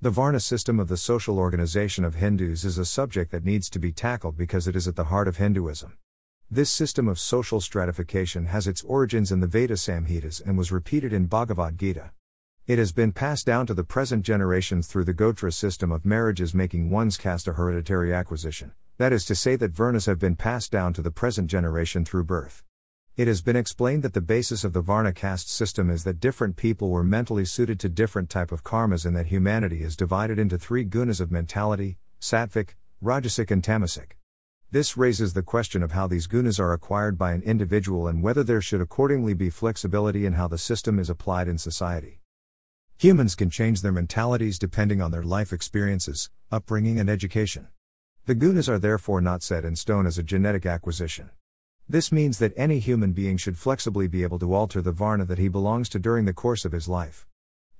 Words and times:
The 0.00 0.10
Varna 0.10 0.38
system 0.38 0.78
of 0.78 0.86
the 0.86 0.96
social 0.96 1.40
organization 1.40 2.04
of 2.04 2.14
Hindus 2.14 2.64
is 2.64 2.78
a 2.78 2.84
subject 2.84 3.32
that 3.32 3.44
needs 3.44 3.68
to 3.70 3.80
be 3.80 3.90
tackled 3.90 4.36
because 4.36 4.68
it 4.68 4.76
is 4.76 4.86
at 4.86 4.94
the 4.94 5.06
heart 5.06 5.26
of 5.26 5.38
Hinduism. 5.38 5.98
This 6.48 6.70
system 6.70 7.08
of 7.08 7.18
social 7.18 7.60
stratification 7.60 8.46
has 8.46 8.68
its 8.68 8.84
origins 8.84 9.32
in 9.32 9.40
the 9.40 9.48
Veda 9.48 9.74
Samhitas 9.74 10.40
and 10.40 10.56
was 10.56 10.70
repeated 10.70 11.12
in 11.12 11.26
Bhagavad 11.26 11.76
Gita. 11.76 12.12
It 12.68 12.78
has 12.78 12.92
been 12.92 13.10
passed 13.10 13.44
down 13.44 13.66
to 13.66 13.74
the 13.74 13.82
present 13.82 14.24
generations 14.24 14.86
through 14.86 15.02
the 15.02 15.12
Gotra 15.12 15.52
system 15.52 15.90
of 15.90 16.06
marriages, 16.06 16.54
making 16.54 16.90
one's 16.90 17.16
caste 17.16 17.48
a 17.48 17.54
hereditary 17.54 18.14
acquisition. 18.14 18.70
That 18.98 19.12
is 19.12 19.24
to 19.24 19.34
say, 19.34 19.56
that 19.56 19.74
Varnas 19.74 20.06
have 20.06 20.20
been 20.20 20.36
passed 20.36 20.70
down 20.70 20.92
to 20.92 21.02
the 21.02 21.10
present 21.10 21.50
generation 21.50 22.04
through 22.04 22.22
birth. 22.22 22.62
It 23.18 23.26
has 23.26 23.42
been 23.42 23.56
explained 23.56 24.04
that 24.04 24.12
the 24.12 24.20
basis 24.20 24.62
of 24.62 24.74
the 24.74 24.80
Varna 24.80 25.12
caste 25.12 25.50
system 25.50 25.90
is 25.90 26.04
that 26.04 26.20
different 26.20 26.54
people 26.54 26.88
were 26.88 27.02
mentally 27.02 27.44
suited 27.44 27.80
to 27.80 27.88
different 27.88 28.30
type 28.30 28.52
of 28.52 28.62
karmas 28.62 29.04
and 29.04 29.16
that 29.16 29.26
humanity 29.26 29.82
is 29.82 29.96
divided 29.96 30.38
into 30.38 30.56
three 30.56 30.84
gunas 30.84 31.20
of 31.20 31.32
mentality, 31.32 31.98
sattvic, 32.20 32.74
rajasic 33.02 33.50
and 33.50 33.60
tamasic. 33.60 34.12
This 34.70 34.96
raises 34.96 35.32
the 35.32 35.42
question 35.42 35.82
of 35.82 35.90
how 35.90 36.06
these 36.06 36.28
gunas 36.28 36.60
are 36.60 36.72
acquired 36.72 37.18
by 37.18 37.32
an 37.32 37.42
individual 37.42 38.06
and 38.06 38.22
whether 38.22 38.44
there 38.44 38.60
should 38.60 38.80
accordingly 38.80 39.34
be 39.34 39.50
flexibility 39.50 40.24
in 40.24 40.34
how 40.34 40.46
the 40.46 40.56
system 40.56 41.00
is 41.00 41.10
applied 41.10 41.48
in 41.48 41.58
society. 41.58 42.20
Humans 42.98 43.34
can 43.34 43.50
change 43.50 43.82
their 43.82 43.90
mentalities 43.90 44.60
depending 44.60 45.02
on 45.02 45.10
their 45.10 45.24
life 45.24 45.52
experiences, 45.52 46.30
upbringing 46.52 47.00
and 47.00 47.10
education. 47.10 47.66
The 48.26 48.36
gunas 48.36 48.68
are 48.68 48.78
therefore 48.78 49.20
not 49.20 49.42
set 49.42 49.64
in 49.64 49.74
stone 49.74 50.06
as 50.06 50.18
a 50.18 50.22
genetic 50.22 50.64
acquisition. 50.66 51.30
This 51.90 52.12
means 52.12 52.38
that 52.38 52.52
any 52.54 52.80
human 52.80 53.12
being 53.12 53.38
should 53.38 53.56
flexibly 53.56 54.08
be 54.08 54.22
able 54.22 54.38
to 54.40 54.52
alter 54.52 54.82
the 54.82 54.92
Varna 54.92 55.24
that 55.24 55.38
he 55.38 55.48
belongs 55.48 55.88
to 55.88 55.98
during 55.98 56.26
the 56.26 56.34
course 56.34 56.66
of 56.66 56.72
his 56.72 56.86
life. 56.86 57.26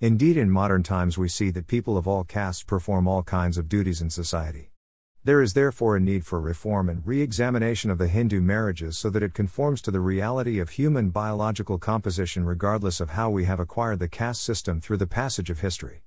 Indeed, 0.00 0.38
in 0.38 0.50
modern 0.50 0.82
times, 0.82 1.18
we 1.18 1.28
see 1.28 1.50
that 1.50 1.66
people 1.66 1.98
of 1.98 2.08
all 2.08 2.24
castes 2.24 2.62
perform 2.62 3.06
all 3.06 3.22
kinds 3.22 3.58
of 3.58 3.68
duties 3.68 4.00
in 4.00 4.08
society. 4.08 4.70
There 5.24 5.42
is 5.42 5.52
therefore 5.52 5.94
a 5.94 6.00
need 6.00 6.24
for 6.24 6.40
reform 6.40 6.88
and 6.88 7.06
re 7.06 7.20
examination 7.20 7.90
of 7.90 7.98
the 7.98 8.08
Hindu 8.08 8.40
marriages 8.40 8.96
so 8.96 9.10
that 9.10 9.22
it 9.22 9.34
conforms 9.34 9.82
to 9.82 9.90
the 9.90 10.00
reality 10.00 10.58
of 10.58 10.70
human 10.70 11.10
biological 11.10 11.76
composition, 11.76 12.46
regardless 12.46 13.00
of 13.00 13.10
how 13.10 13.28
we 13.28 13.44
have 13.44 13.60
acquired 13.60 13.98
the 13.98 14.08
caste 14.08 14.42
system 14.42 14.80
through 14.80 14.96
the 14.96 15.06
passage 15.06 15.50
of 15.50 15.60
history. 15.60 16.02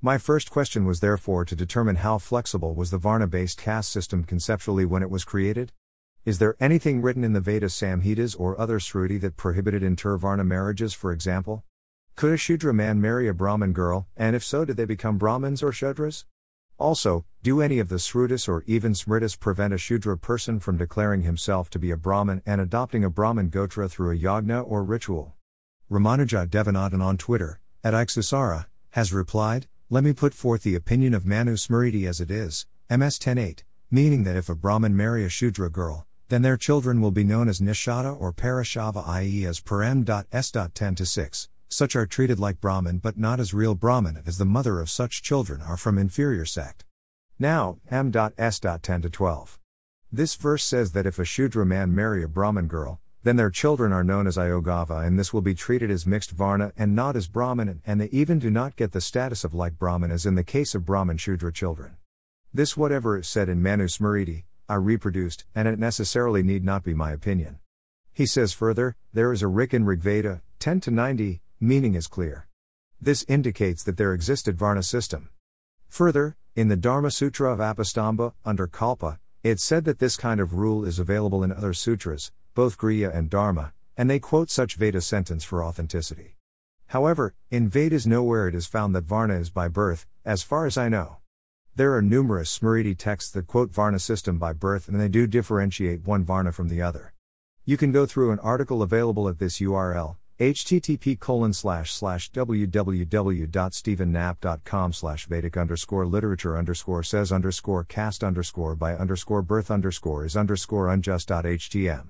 My 0.00 0.16
first 0.16 0.50
question 0.50 0.86
was 0.86 1.00
therefore 1.00 1.44
to 1.44 1.54
determine 1.54 1.96
how 1.96 2.16
flexible 2.16 2.74
was 2.74 2.90
the 2.90 2.96
Varna 2.96 3.26
based 3.26 3.58
caste 3.58 3.92
system 3.92 4.24
conceptually 4.24 4.86
when 4.86 5.02
it 5.02 5.10
was 5.10 5.24
created? 5.24 5.72
Is 6.28 6.38
there 6.38 6.56
anything 6.60 7.00
written 7.00 7.24
in 7.24 7.32
the 7.32 7.40
Vedas 7.40 7.74
Samhitas 7.74 8.38
or 8.38 8.60
other 8.60 8.78
Sruti 8.78 9.18
that 9.22 9.38
prohibited 9.38 9.80
intervarna 9.80 10.46
marriages, 10.46 10.92
for 10.92 11.10
example? 11.10 11.64
Could 12.16 12.34
a 12.34 12.36
Shudra 12.36 12.74
man 12.74 13.00
marry 13.00 13.28
a 13.28 13.32
Brahmin 13.32 13.72
girl, 13.72 14.08
and 14.14 14.36
if 14.36 14.44
so, 14.44 14.66
did 14.66 14.76
they 14.76 14.84
become 14.84 15.16
Brahmins 15.16 15.62
or 15.62 15.72
Shudras? 15.72 16.26
Also, 16.76 17.24
do 17.42 17.62
any 17.62 17.78
of 17.78 17.88
the 17.88 17.98
Srutis 17.98 18.46
or 18.46 18.62
even 18.66 18.92
Smritis 18.92 19.40
prevent 19.40 19.72
a 19.72 19.78
Shudra 19.78 20.18
person 20.18 20.60
from 20.60 20.76
declaring 20.76 21.22
himself 21.22 21.70
to 21.70 21.78
be 21.78 21.90
a 21.90 21.96
Brahmin 21.96 22.42
and 22.44 22.60
adopting 22.60 23.04
a 23.04 23.08
Brahmin 23.08 23.50
Gotra 23.50 23.90
through 23.90 24.10
a 24.10 24.18
yagna 24.18 24.62
or 24.62 24.84
ritual? 24.84 25.34
Ramanuja 25.90 26.46
Devanathan 26.46 27.02
on 27.02 27.16
Twitter, 27.16 27.58
at 27.82 27.94
Ixusara, 27.94 28.66
has 28.90 29.14
replied, 29.14 29.66
Let 29.88 30.04
me 30.04 30.12
put 30.12 30.34
forth 30.34 30.62
the 30.62 30.74
opinion 30.74 31.14
of 31.14 31.24
Manu 31.24 31.54
Smriti 31.54 32.06
as 32.06 32.20
it 32.20 32.30
is, 32.30 32.66
MS 32.90 33.18
10.8, 33.18 33.62
meaning 33.90 34.24
that 34.24 34.36
if 34.36 34.50
a 34.50 34.54
Brahmin 34.54 34.94
marry 34.94 35.24
a 35.24 35.30
Shudra 35.30 35.70
girl, 35.70 36.06
then 36.28 36.42
their 36.42 36.56
children 36.56 37.00
will 37.00 37.10
be 37.10 37.24
known 37.24 37.48
as 37.48 37.60
Nishada 37.60 38.18
or 38.18 38.32
Parashava, 38.32 39.06
i.e., 39.08 39.46
as 39.46 39.60
per 39.60 39.82
M.S.10 39.82 40.96
to 40.96 41.06
6. 41.06 41.48
Such 41.70 41.96
are 41.96 42.06
treated 42.06 42.38
like 42.38 42.60
Brahman 42.60 42.98
but 42.98 43.18
not 43.18 43.40
as 43.40 43.54
real 43.54 43.74
Brahman 43.74 44.22
as 44.26 44.38
the 44.38 44.44
mother 44.44 44.80
of 44.80 44.90
such 44.90 45.22
children 45.22 45.60
are 45.62 45.76
from 45.76 45.98
inferior 45.98 46.44
sect. 46.44 46.84
Now, 47.38 47.78
M.S.10 47.90 49.02
to 49.02 49.10
12. 49.10 49.58
This 50.10 50.34
verse 50.34 50.64
says 50.64 50.92
that 50.92 51.06
if 51.06 51.18
a 51.18 51.24
Shudra 51.24 51.66
man 51.66 51.94
marry 51.94 52.22
a 52.22 52.28
Brahmin 52.28 52.66
girl, 52.66 53.00
then 53.22 53.36
their 53.36 53.50
children 53.50 53.92
are 53.92 54.04
known 54.04 54.26
as 54.26 54.36
Ayogava 54.36 55.06
and 55.06 55.18
this 55.18 55.32
will 55.32 55.42
be 55.42 55.54
treated 55.54 55.90
as 55.90 56.06
mixed 56.06 56.30
Varna 56.30 56.72
and 56.76 56.96
not 56.96 57.16
as 57.16 57.28
Brahmin, 57.28 57.82
and 57.86 58.00
they 58.00 58.06
even 58.06 58.38
do 58.38 58.50
not 58.50 58.76
get 58.76 58.92
the 58.92 59.00
status 59.00 59.44
of 59.44 59.52
like 59.54 59.78
Brahmin 59.78 60.10
as 60.10 60.24
in 60.24 60.34
the 60.34 60.44
case 60.44 60.74
of 60.74 60.86
Brahmin 60.86 61.18
Shudra 61.18 61.52
children. 61.52 61.96
This, 62.52 62.76
whatever 62.76 63.18
is 63.18 63.28
said 63.28 63.50
in 63.50 63.62
Manu 63.62 63.86
Smriti, 63.86 64.44
I 64.68 64.74
reproduced, 64.74 65.44
and 65.54 65.66
it 65.66 65.78
necessarily 65.78 66.42
need 66.42 66.62
not 66.62 66.84
be 66.84 66.92
my 66.92 67.12
opinion. 67.12 67.58
He 68.12 68.26
says 68.26 68.52
further, 68.52 68.96
there 69.12 69.32
is 69.32 69.42
a 69.42 69.48
Rik 69.48 69.72
in 69.72 69.84
Rigveda, 69.84 70.42
10 70.58 70.80
to 70.80 70.90
90, 70.90 71.40
meaning 71.60 71.94
is 71.94 72.06
clear. 72.06 72.48
This 73.00 73.24
indicates 73.28 73.82
that 73.84 73.96
there 73.96 74.12
existed 74.12 74.58
Varna 74.58 74.82
system. 74.82 75.30
Further, 75.88 76.36
in 76.54 76.68
the 76.68 76.76
Dharma 76.76 77.10
Sutra 77.10 77.52
of 77.52 77.60
Apastamba, 77.60 78.34
under 78.44 78.66
Kalpa, 78.66 79.20
it 79.42 79.60
said 79.60 79.84
that 79.84 80.00
this 80.00 80.16
kind 80.16 80.40
of 80.40 80.54
rule 80.54 80.84
is 80.84 80.98
available 80.98 81.42
in 81.44 81.52
other 81.52 81.72
sutras, 81.72 82.32
both 82.54 82.76
Grihya 82.76 83.14
and 83.14 83.30
Dharma, 83.30 83.72
and 83.96 84.10
they 84.10 84.18
quote 84.18 84.50
such 84.50 84.74
Veda 84.74 85.00
sentence 85.00 85.44
for 85.44 85.64
authenticity. 85.64 86.34
However, 86.88 87.34
in 87.50 87.68
Vedas 87.68 88.06
nowhere 88.06 88.48
it 88.48 88.54
is 88.54 88.66
found 88.66 88.94
that 88.94 89.04
Varna 89.04 89.34
is 89.34 89.50
by 89.50 89.68
birth, 89.68 90.06
as 90.24 90.42
far 90.42 90.66
as 90.66 90.76
I 90.76 90.88
know. 90.88 91.17
There 91.78 91.94
are 91.94 92.02
numerous 92.02 92.58
Smriti 92.58 92.98
texts 92.98 93.30
that 93.30 93.46
quote 93.46 93.70
Varna 93.70 94.00
system 94.00 94.36
by 94.36 94.52
birth 94.52 94.88
and 94.88 95.00
they 95.00 95.06
do 95.06 95.28
differentiate 95.28 96.04
one 96.04 96.24
Varna 96.24 96.50
from 96.50 96.66
the 96.66 96.82
other. 96.82 97.14
You 97.64 97.76
can 97.76 97.92
go 97.92 98.04
through 98.04 98.32
an 98.32 98.40
article 98.40 98.82
available 98.82 99.28
at 99.28 99.38
this 99.38 99.60
URL, 99.60 100.16
http 100.40 101.20
colon 101.20 101.52
slash 101.52 101.92
slash 101.92 102.32
www.stephenknapp.com 102.32 104.92
slash 104.92 105.26
Vedic 105.28 105.56
underscore 105.56 106.04
literature 106.04 106.58
underscore 106.58 107.04
says 107.04 107.30
underscore 107.30 107.84
cast 107.84 108.24
underscore 108.24 108.74
by 108.74 108.96
underscore 108.96 109.42
birth 109.42 109.70
underscore 109.70 110.24
is 110.24 110.36
underscore 110.36 110.88
unjust.htm. 110.88 112.08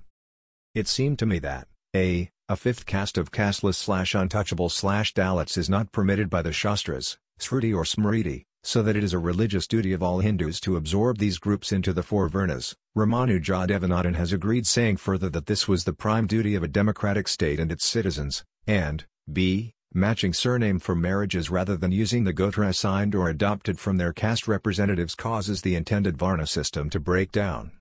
It 0.74 0.88
seemed 0.88 1.18
to 1.18 1.26
me 1.26 1.40
that, 1.40 1.68
a, 1.94 2.30
a 2.48 2.56
fifth 2.56 2.86
caste 2.86 3.18
of 3.18 3.30
casteless 3.30 3.76
slash 3.76 4.14
untouchable 4.14 4.70
slash 4.70 5.12
Dalits 5.12 5.58
is 5.58 5.68
not 5.68 5.92
permitted 5.92 6.30
by 6.30 6.40
the 6.40 6.54
Shastras, 6.54 7.18
Sruti 7.38 7.76
or 7.76 7.84
Smriti, 7.84 8.46
so 8.68 8.82
that 8.82 8.96
it 8.96 9.02
is 9.02 9.14
a 9.14 9.18
religious 9.18 9.66
duty 9.66 9.94
of 9.94 10.02
all 10.02 10.18
Hindus 10.18 10.60
to 10.60 10.76
absorb 10.76 11.16
these 11.16 11.38
groups 11.38 11.72
into 11.72 11.94
the 11.94 12.02
four 12.02 12.28
Varnas. 12.28 12.74
Ramanuja 12.94 13.66
Devanathan 13.66 14.14
has 14.14 14.30
agreed 14.30 14.66
saying 14.66 14.98
further 14.98 15.30
that 15.30 15.46
this 15.46 15.66
was 15.66 15.84
the 15.84 15.94
prime 15.94 16.26
duty 16.26 16.54
of 16.54 16.62
a 16.62 16.68
democratic 16.68 17.28
state 17.28 17.58
and 17.58 17.72
its 17.72 17.86
citizens, 17.86 18.44
and, 18.66 19.06
b. 19.32 19.72
Matching 19.94 20.34
surname 20.34 20.78
for 20.78 20.94
marriages 20.94 21.48
rather 21.48 21.78
than 21.78 21.92
using 21.92 22.24
the 22.24 22.34
Gotra 22.34 22.68
assigned 22.68 23.14
or 23.14 23.30
adopted 23.30 23.78
from 23.78 23.96
their 23.96 24.12
caste 24.12 24.46
representatives 24.46 25.14
causes 25.14 25.62
the 25.62 25.74
intended 25.74 26.18
Varna 26.18 26.46
system 26.46 26.90
to 26.90 27.00
break 27.00 27.32
down. 27.32 27.72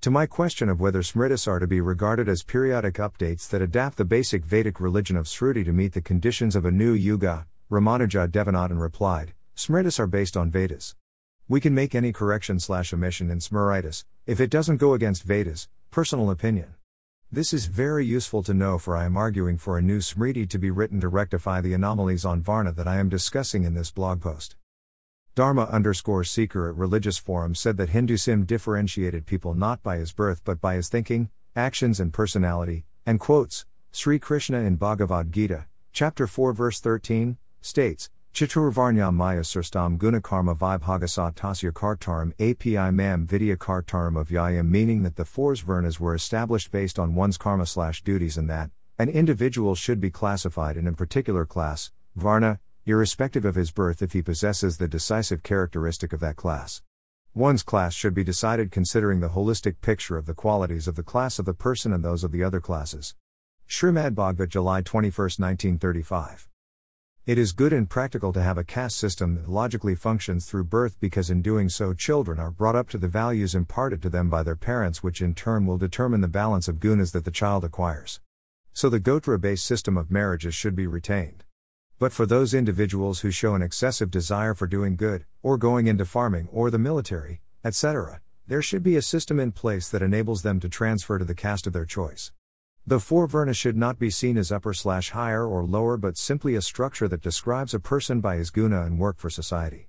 To 0.00 0.10
my 0.10 0.26
question 0.26 0.68
of 0.68 0.80
whether 0.80 1.02
Smritis 1.02 1.46
are 1.46 1.60
to 1.60 1.68
be 1.68 1.80
regarded 1.80 2.28
as 2.28 2.42
periodic 2.42 2.94
updates 2.94 3.48
that 3.50 3.62
adapt 3.62 3.96
the 3.96 4.04
basic 4.04 4.44
Vedic 4.44 4.80
religion 4.80 5.16
of 5.16 5.26
Sruti 5.26 5.64
to 5.64 5.72
meet 5.72 5.92
the 5.92 6.02
conditions 6.02 6.56
of 6.56 6.64
a 6.64 6.72
new 6.72 6.94
Yuga, 6.94 7.46
Ramanuja 7.70 8.26
Devanathan 8.26 8.80
replied, 8.80 9.34
Smritis 9.54 10.00
are 10.00 10.06
based 10.06 10.36
on 10.36 10.50
Vedas. 10.50 10.96
We 11.48 11.60
can 11.60 11.74
make 11.74 11.94
any 11.94 12.12
correction 12.12 12.58
slash 12.58 12.92
omission 12.92 13.30
in 13.30 13.38
Smritis, 13.38 14.04
if 14.26 14.40
it 14.40 14.50
doesn't 14.50 14.78
go 14.78 14.94
against 14.94 15.24
Vedas, 15.24 15.68
personal 15.90 16.30
opinion. 16.30 16.74
This 17.30 17.52
is 17.52 17.66
very 17.66 18.04
useful 18.04 18.42
to 18.42 18.54
know 18.54 18.78
for 18.78 18.96
I 18.96 19.04
am 19.04 19.16
arguing 19.16 19.58
for 19.58 19.78
a 19.78 19.82
new 19.82 19.98
Smriti 19.98 20.48
to 20.48 20.58
be 20.58 20.70
written 20.70 21.00
to 21.00 21.08
rectify 21.08 21.60
the 21.60 21.74
anomalies 21.74 22.24
on 22.24 22.42
Varna 22.42 22.72
that 22.72 22.88
I 22.88 22.96
am 22.96 23.08
discussing 23.08 23.64
in 23.64 23.74
this 23.74 23.90
blog 23.90 24.20
post. 24.20 24.56
Dharma 25.34 25.64
underscore 25.64 26.24
seeker 26.24 26.68
at 26.68 26.76
Religious 26.76 27.18
Forum 27.18 27.54
said 27.54 27.76
that 27.78 27.90
Hinduism 27.90 28.44
differentiated 28.44 29.26
people 29.26 29.54
not 29.54 29.82
by 29.82 29.96
his 29.96 30.12
birth 30.12 30.42
but 30.44 30.60
by 30.60 30.74
his 30.74 30.88
thinking, 30.88 31.30
actions, 31.56 32.00
and 32.00 32.12
personality, 32.12 32.84
and 33.06 33.20
quotes 33.20 33.64
Sri 33.92 34.18
Krishna 34.18 34.58
in 34.60 34.76
Bhagavad 34.76 35.32
Gita, 35.32 35.66
chapter 35.92 36.26
4, 36.26 36.52
verse 36.52 36.80
13, 36.80 37.38
states, 37.60 38.10
Chaturvarnyam 38.34 39.12
maya 39.12 39.42
surstam 39.42 39.98
gunakarma 39.98 40.56
vibhagasat 40.56 41.34
tasya 41.34 41.70
kartaram 41.70 42.32
api 42.40 42.90
mam 42.90 43.26
vidya 43.26 43.58
kartaram 43.58 44.18
of 44.18 44.30
yayam 44.30 44.68
meaning 44.68 45.02
that 45.02 45.16
the 45.16 45.24
four 45.26 45.52
varnas 45.52 46.00
were 46.00 46.14
established 46.14 46.70
based 46.70 46.98
on 46.98 47.14
one's 47.14 47.36
karma 47.36 47.66
slash 47.66 48.02
duties 48.02 48.38
and 48.38 48.48
that, 48.48 48.70
an 48.98 49.10
individual 49.10 49.74
should 49.74 50.00
be 50.00 50.08
classified 50.08 50.78
in 50.78 50.86
a 50.86 50.92
particular 50.94 51.44
class, 51.44 51.92
varna, 52.16 52.58
irrespective 52.86 53.44
of 53.44 53.54
his 53.54 53.70
birth 53.70 54.00
if 54.00 54.14
he 54.14 54.22
possesses 54.22 54.78
the 54.78 54.88
decisive 54.88 55.42
characteristic 55.42 56.14
of 56.14 56.20
that 56.20 56.36
class. 56.36 56.80
One's 57.34 57.62
class 57.62 57.92
should 57.92 58.14
be 58.14 58.24
decided 58.24 58.70
considering 58.70 59.20
the 59.20 59.28
holistic 59.28 59.82
picture 59.82 60.16
of 60.16 60.24
the 60.24 60.32
qualities 60.32 60.88
of 60.88 60.96
the 60.96 61.02
class 61.02 61.38
of 61.38 61.44
the 61.44 61.52
person 61.52 61.92
and 61.92 62.02
those 62.02 62.24
of 62.24 62.32
the 62.32 62.42
other 62.42 62.60
classes. 62.60 63.14
Srimad 63.68 64.14
Bhagavat 64.14 64.48
July 64.48 64.80
21, 64.80 65.12
1935. 65.12 66.48
It 67.24 67.38
is 67.38 67.52
good 67.52 67.72
and 67.72 67.88
practical 67.88 68.32
to 68.32 68.42
have 68.42 68.58
a 68.58 68.64
caste 68.64 68.96
system 68.96 69.36
that 69.36 69.48
logically 69.48 69.94
functions 69.94 70.44
through 70.44 70.64
birth 70.64 70.98
because 70.98 71.30
in 71.30 71.40
doing 71.40 71.68
so 71.68 71.94
children 71.94 72.40
are 72.40 72.50
brought 72.50 72.74
up 72.74 72.88
to 72.88 72.98
the 72.98 73.06
values 73.06 73.54
imparted 73.54 74.02
to 74.02 74.10
them 74.10 74.28
by 74.28 74.42
their 74.42 74.56
parents 74.56 75.04
which 75.04 75.22
in 75.22 75.32
turn 75.32 75.64
will 75.64 75.78
determine 75.78 76.20
the 76.20 76.26
balance 76.26 76.66
of 76.66 76.80
gunas 76.80 77.12
that 77.12 77.24
the 77.24 77.30
child 77.30 77.62
acquires. 77.62 78.20
So 78.72 78.88
the 78.88 78.98
Gotra 78.98 79.40
based 79.40 79.64
system 79.64 79.96
of 79.96 80.10
marriages 80.10 80.56
should 80.56 80.74
be 80.74 80.88
retained. 80.88 81.44
But 82.00 82.12
for 82.12 82.26
those 82.26 82.54
individuals 82.54 83.20
who 83.20 83.30
show 83.30 83.54
an 83.54 83.62
excessive 83.62 84.10
desire 84.10 84.54
for 84.54 84.66
doing 84.66 84.96
good, 84.96 85.24
or 85.44 85.56
going 85.56 85.86
into 85.86 86.04
farming 86.04 86.48
or 86.50 86.72
the 86.72 86.78
military, 86.80 87.40
etc., 87.64 88.20
there 88.48 88.62
should 88.62 88.82
be 88.82 88.96
a 88.96 89.02
system 89.02 89.38
in 89.38 89.52
place 89.52 89.88
that 89.90 90.02
enables 90.02 90.42
them 90.42 90.58
to 90.58 90.68
transfer 90.68 91.20
to 91.20 91.24
the 91.24 91.36
caste 91.36 91.68
of 91.68 91.72
their 91.72 91.86
choice. 91.86 92.32
The 92.84 92.98
four 92.98 93.28
varna 93.28 93.54
should 93.54 93.76
not 93.76 94.00
be 94.00 94.10
seen 94.10 94.36
as 94.36 94.50
upper 94.50 94.74
slash 94.74 95.10
higher 95.10 95.46
or 95.46 95.64
lower 95.64 95.96
but 95.96 96.18
simply 96.18 96.56
a 96.56 96.60
structure 96.62 97.06
that 97.06 97.22
describes 97.22 97.74
a 97.74 97.78
person 97.78 98.20
by 98.20 98.36
his 98.36 98.50
guna 98.50 98.82
and 98.82 98.98
work 98.98 99.18
for 99.18 99.30
society. 99.30 99.88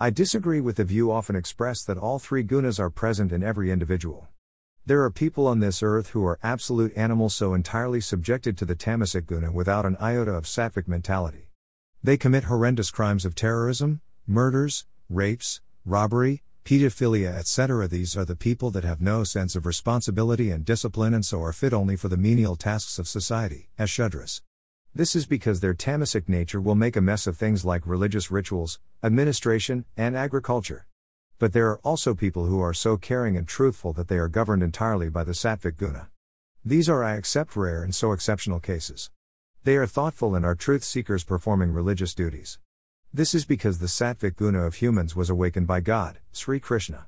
I 0.00 0.08
disagree 0.08 0.62
with 0.62 0.76
the 0.76 0.84
view 0.84 1.12
often 1.12 1.36
expressed 1.36 1.86
that 1.86 1.98
all 1.98 2.18
three 2.18 2.42
gunas 2.42 2.80
are 2.80 2.88
present 2.88 3.32
in 3.32 3.42
every 3.42 3.70
individual. 3.70 4.28
There 4.86 5.02
are 5.02 5.10
people 5.10 5.46
on 5.46 5.60
this 5.60 5.82
earth 5.82 6.10
who 6.10 6.24
are 6.24 6.38
absolute 6.42 6.96
animals 6.96 7.34
so 7.34 7.52
entirely 7.52 8.00
subjected 8.00 8.56
to 8.58 8.64
the 8.64 8.76
tamasic 8.76 9.26
guna 9.26 9.52
without 9.52 9.84
an 9.84 9.98
iota 10.00 10.32
of 10.32 10.44
sattvic 10.44 10.88
mentality. 10.88 11.50
They 12.02 12.16
commit 12.16 12.44
horrendous 12.44 12.90
crimes 12.90 13.26
of 13.26 13.34
terrorism, 13.34 14.00
murders, 14.26 14.86
rapes, 15.10 15.60
robbery, 15.84 16.42
pedophilia, 16.66 17.32
etc. 17.38 17.86
These 17.86 18.16
are 18.16 18.24
the 18.24 18.34
people 18.34 18.72
that 18.72 18.82
have 18.82 19.00
no 19.00 19.22
sense 19.22 19.54
of 19.54 19.66
responsibility 19.66 20.50
and 20.50 20.64
discipline 20.64 21.14
and 21.14 21.24
so 21.24 21.40
are 21.44 21.52
fit 21.52 21.72
only 21.72 21.94
for 21.94 22.08
the 22.08 22.16
menial 22.16 22.56
tasks 22.56 22.98
of 22.98 23.06
society, 23.06 23.68
as 23.78 23.88
Shudras. 23.88 24.40
This 24.92 25.14
is 25.14 25.26
because 25.26 25.60
their 25.60 25.74
tamasic 25.74 26.28
nature 26.28 26.60
will 26.60 26.74
make 26.74 26.96
a 26.96 27.00
mess 27.00 27.28
of 27.28 27.36
things 27.36 27.64
like 27.64 27.86
religious 27.86 28.32
rituals, 28.32 28.80
administration, 29.00 29.84
and 29.96 30.16
agriculture. 30.16 30.88
But 31.38 31.52
there 31.52 31.68
are 31.68 31.78
also 31.84 32.16
people 32.16 32.46
who 32.46 32.60
are 32.60 32.74
so 32.74 32.96
caring 32.96 33.36
and 33.36 33.46
truthful 33.46 33.92
that 33.92 34.08
they 34.08 34.18
are 34.18 34.26
governed 34.26 34.64
entirely 34.64 35.08
by 35.08 35.22
the 35.22 35.34
sattvic 35.34 35.76
guna. 35.76 36.08
These 36.64 36.88
are, 36.88 37.04
I 37.04 37.14
accept, 37.14 37.54
rare 37.54 37.84
and 37.84 37.94
so 37.94 38.10
exceptional 38.10 38.58
cases. 38.58 39.08
They 39.62 39.76
are 39.76 39.86
thoughtful 39.86 40.34
and 40.34 40.44
are 40.44 40.56
truth 40.56 40.82
seekers 40.82 41.22
performing 41.22 41.70
religious 41.70 42.12
duties. 42.12 42.58
This 43.16 43.34
is 43.34 43.46
because 43.46 43.78
the 43.78 43.86
sattvic 43.86 44.36
guna 44.36 44.64
of 44.64 44.74
humans 44.74 45.16
was 45.16 45.30
awakened 45.30 45.66
by 45.66 45.80
God, 45.80 46.18
Sri 46.32 46.60
Krishna. 46.60 47.06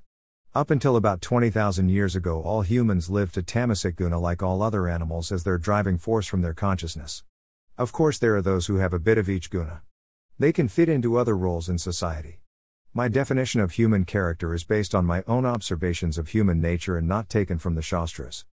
Up 0.54 0.70
until 0.70 0.96
about 0.96 1.20
20,000 1.20 1.90
years 1.90 2.16
ago, 2.16 2.40
all 2.40 2.62
humans 2.62 3.10
lived 3.10 3.34
to 3.34 3.42
tamasic 3.42 3.96
guna 3.96 4.18
like 4.18 4.42
all 4.42 4.62
other 4.62 4.88
animals 4.88 5.30
as 5.30 5.44
their 5.44 5.58
driving 5.58 5.98
force 5.98 6.26
from 6.26 6.40
their 6.40 6.54
consciousness. 6.54 7.24
Of 7.76 7.92
course, 7.92 8.16
there 8.16 8.34
are 8.36 8.40
those 8.40 8.68
who 8.68 8.76
have 8.76 8.94
a 8.94 8.98
bit 8.98 9.18
of 9.18 9.28
each 9.28 9.50
guna. 9.50 9.82
They 10.38 10.50
can 10.50 10.66
fit 10.66 10.88
into 10.88 11.18
other 11.18 11.36
roles 11.36 11.68
in 11.68 11.76
society. 11.76 12.40
My 12.94 13.08
definition 13.08 13.60
of 13.60 13.72
human 13.72 14.06
character 14.06 14.54
is 14.54 14.64
based 14.64 14.94
on 14.94 15.04
my 15.04 15.22
own 15.26 15.44
observations 15.44 16.16
of 16.16 16.28
human 16.28 16.58
nature 16.58 16.96
and 16.96 17.06
not 17.06 17.28
taken 17.28 17.58
from 17.58 17.74
the 17.74 17.82
Shastras. 17.82 18.46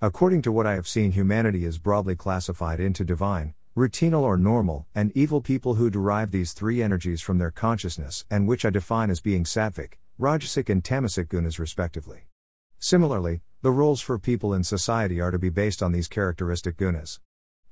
According 0.00 0.42
to 0.42 0.52
what 0.52 0.68
I 0.68 0.74
have 0.74 0.86
seen, 0.86 1.10
humanity 1.10 1.64
is 1.64 1.78
broadly 1.78 2.14
classified 2.14 2.78
into 2.78 3.04
divine, 3.04 3.54
routinal 3.76 4.22
or 4.22 4.36
normal, 4.36 4.86
and 4.94 5.12
evil 5.14 5.40
people 5.40 5.74
who 5.74 5.90
derive 5.90 6.32
these 6.32 6.52
three 6.52 6.82
energies 6.82 7.22
from 7.22 7.38
their 7.38 7.52
consciousness 7.52 8.24
and 8.28 8.48
which 8.48 8.64
I 8.64 8.70
define 8.70 9.10
as 9.10 9.20
being 9.20 9.44
sattvic, 9.44 9.94
rajasic, 10.18 10.68
and 10.68 10.82
tamasic 10.82 11.28
gunas 11.28 11.58
respectively. 11.58 12.26
Similarly, 12.78 13.42
the 13.62 13.70
roles 13.70 14.00
for 14.00 14.18
people 14.18 14.52
in 14.52 14.64
society 14.64 15.20
are 15.20 15.30
to 15.30 15.38
be 15.38 15.50
based 15.50 15.82
on 15.82 15.92
these 15.92 16.08
characteristic 16.08 16.76
gunas. 16.76 17.20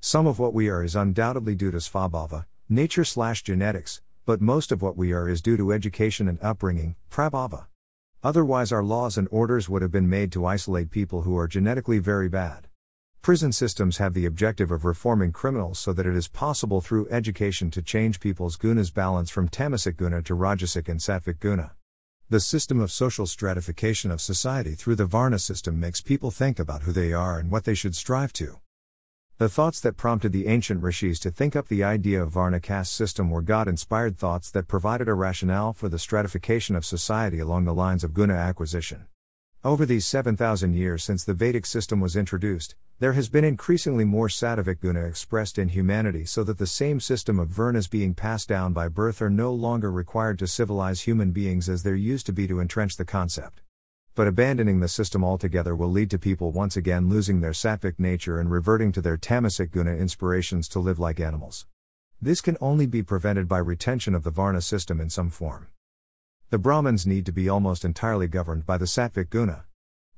Some 0.01 0.29
of 0.29 0.39
what 0.39 0.55
we 0.55 0.69
are 0.69 0.85
is 0.85 0.95
undoubtedly 0.95 1.57
due 1.57 1.73
to 1.73 1.79
svabhava, 1.79 2.45
nature 2.69 3.05
slash 3.05 3.43
genetics, 3.43 4.01
but 4.25 4.41
most 4.41 4.71
of 4.71 4.83
what 4.83 4.97
we 4.97 5.13
are 5.13 5.29
is 5.29 5.43
due 5.43 5.57
to 5.57 5.73
education 5.73 6.29
and 6.29 6.39
upbringing, 6.41 6.95
prabhava. 7.11 7.67
Otherwise, 8.23 8.71
our 8.71 8.85
laws 8.85 9.19
and 9.19 9.27
orders 9.33 9.69
would 9.69 9.83
have 9.83 9.91
been 9.91 10.09
made 10.09 10.31
to 10.31 10.47
isolate 10.47 10.91
people 10.91 11.23
who 11.23 11.37
are 11.37 11.49
genetically 11.49 11.99
very 11.99 12.29
bad. 12.29 12.68
Prison 13.23 13.53
systems 13.53 13.99
have 13.99 14.15
the 14.15 14.25
objective 14.25 14.71
of 14.71 14.85
reforming 14.85 15.33
criminals 15.33 15.79
so 15.79 15.93
that 15.93 16.07
it 16.07 16.15
is 16.15 16.29
possible 16.29 16.81
through 16.81 17.09
education 17.11 17.71
to 17.71 17.83
change 17.83 18.21
people's 18.21 18.57
gunas 18.57 18.95
balance 18.95 19.29
from 19.29 19.49
tamasic 19.49 19.97
guna 19.97 20.23
to 20.23 20.35
rajasic 20.35 20.89
and 20.89 21.01
sattvic 21.01 21.39
guna. 21.39 21.73
The 22.31 22.41
system 22.41 22.81
of 22.81 22.91
social 22.91 23.27
stratification 23.27 24.11
of 24.11 24.21
society 24.21 24.75
through 24.75 24.97
the 24.97 25.07
Varna 25.07 25.39
system 25.39 25.79
makes 25.81 26.01
people 26.01 26.31
think 26.31 26.59
about 26.59 26.83
who 26.83 26.93
they 26.93 27.13
are 27.13 27.39
and 27.39 27.51
what 27.51 27.65
they 27.65 27.75
should 27.75 27.97
strive 27.97 28.33
to. 28.35 28.61
The 29.39 29.49
thoughts 29.49 29.81
that 29.81 29.97
prompted 29.97 30.33
the 30.33 30.47
ancient 30.47 30.83
rishis 30.83 31.19
to 31.21 31.31
think 31.31 31.55
up 31.55 31.69
the 31.69 31.85
idea 31.85 32.23
of 32.23 32.31
Varna 32.31 32.61
caste 32.61 32.93
system 32.93 33.31
were 33.31 33.43
God 33.43 33.69
inspired 33.69 34.17
thoughts 34.17 34.51
that 34.51 34.69
provided 34.69 35.09
a 35.09 35.15
rationale 35.15 35.73
for 35.73 35.89
the 35.89 35.99
stratification 35.99 36.75
of 36.75 36.85
society 36.85 37.39
along 37.41 37.65
the 37.65 37.75
lines 37.75 38.05
of 38.05 38.15
guna 38.15 38.35
acquisition. 38.35 39.07
Over 39.65 39.85
these 39.87 40.07
7,000 40.07 40.75
years 40.75 41.05
since 41.05 41.25
the 41.25 41.35
Vedic 41.35 41.67
system 41.67 42.01
was 42.01 42.17
introduced, 42.17 42.75
there 42.99 43.13
has 43.13 43.29
been 43.29 43.45
increasingly 43.45 44.05
more 44.05 44.29
sattvic 44.29 44.81
guna 44.81 45.05
expressed 45.05 45.59
in 45.59 45.69
humanity 45.69 46.25
so 46.25 46.45
that 46.45 46.59
the 46.59 46.67
same 46.67 47.01
system 47.01 47.39
of 47.39 47.49
varnas 47.49 47.91
being 47.91 48.15
passed 48.15 48.49
down 48.49 48.73
by 48.73 48.89
birth 48.89 49.21
are 49.23 49.31
no 49.31 49.53
longer 49.53 49.91
required 49.91 50.39
to 50.39 50.47
civilize 50.47 51.03
human 51.03 51.33
beings 51.33 51.69
as 51.69 51.83
there 51.83 51.95
used 51.95 52.27
to 52.27 52.33
be 52.33 52.47
to 52.47 52.61
entrench 52.61 52.97
the 52.97 53.05
concept 53.05 53.63
but 54.19 54.27
abandoning 54.27 54.81
the 54.81 54.89
system 54.89 55.23
altogether 55.23 55.77
will 55.77 55.93
lead 55.93 56.11
to 56.11 56.19
people 56.19 56.51
once 56.51 56.77
again 56.77 57.09
losing 57.09 57.41
their 57.41 57.53
sattvic 57.53 58.01
nature 58.01 58.41
and 58.41 58.51
reverting 58.51 58.91
to 58.91 59.01
their 59.01 59.17
tamasic 59.17 59.71
guna 59.71 59.95
inspirations 59.95 60.67
to 60.67 60.81
live 60.81 60.99
like 60.99 61.21
animals. 61.21 61.69
This 62.21 62.41
can 62.41 62.57
only 62.61 62.87
be 62.87 63.05
prevented 63.05 63.47
by 63.47 63.59
retention 63.59 64.17
of 64.17 64.25
the 64.25 64.33
Varna 64.33 64.61
system 64.61 65.01
in 65.01 65.09
some 65.09 65.31
form. 65.31 65.69
The 66.51 66.59
Brahmins 66.59 67.07
need 67.07 67.27
to 67.27 67.33
be 67.33 67.47
almost 67.47 67.85
entirely 67.85 68.27
governed 68.27 68.65
by 68.65 68.79
the 68.79 68.87
sattvic 68.87 69.29
guna. 69.29 69.67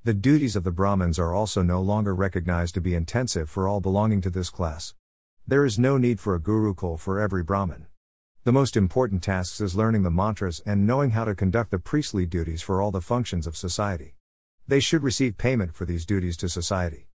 The 0.05 0.15
duties 0.15 0.55
of 0.55 0.63
the 0.63 0.71
Brahmins 0.71 1.19
are 1.19 1.35
also 1.35 1.61
no 1.61 1.83
longer 1.83 2.15
recognized 2.15 2.75
to 2.75 2.81
be 2.81 2.95
intensive 2.95 3.51
for 3.51 3.67
all 3.67 3.81
belonging 3.81 4.21
to 4.21 4.31
this 4.31 4.49
class. 4.49 4.95
There 5.45 5.65
is 5.65 5.77
no 5.77 5.99
need 5.99 6.21
for 6.21 6.37
a 6.37 6.41
gurukul 6.41 7.01
for 7.01 7.19
every 7.19 7.43
Brahmin. 7.43 7.87
The 8.45 8.53
most 8.53 8.77
important 8.77 9.25
tasks 9.25 9.61
is 9.61 9.75
learning 9.75 10.05
the 10.05 10.11
mantras 10.13 10.63
and 10.65 10.87
knowing 10.87 11.11
how 11.11 11.25
to 11.25 11.35
conduct 11.35 11.73
the 11.73 11.81
priestly 11.81 12.27
duties 12.27 12.63
for 12.63 12.81
all 12.81 12.93
the 12.93 13.01
functions 13.01 13.49
of 13.49 13.57
society. 13.57 14.15
They 14.69 14.79
should 14.79 15.03
receive 15.03 15.37
payment 15.37 15.75
for 15.75 15.85
these 15.85 16.07
duties 16.07 16.37
to 16.37 16.49
society. 16.49 17.10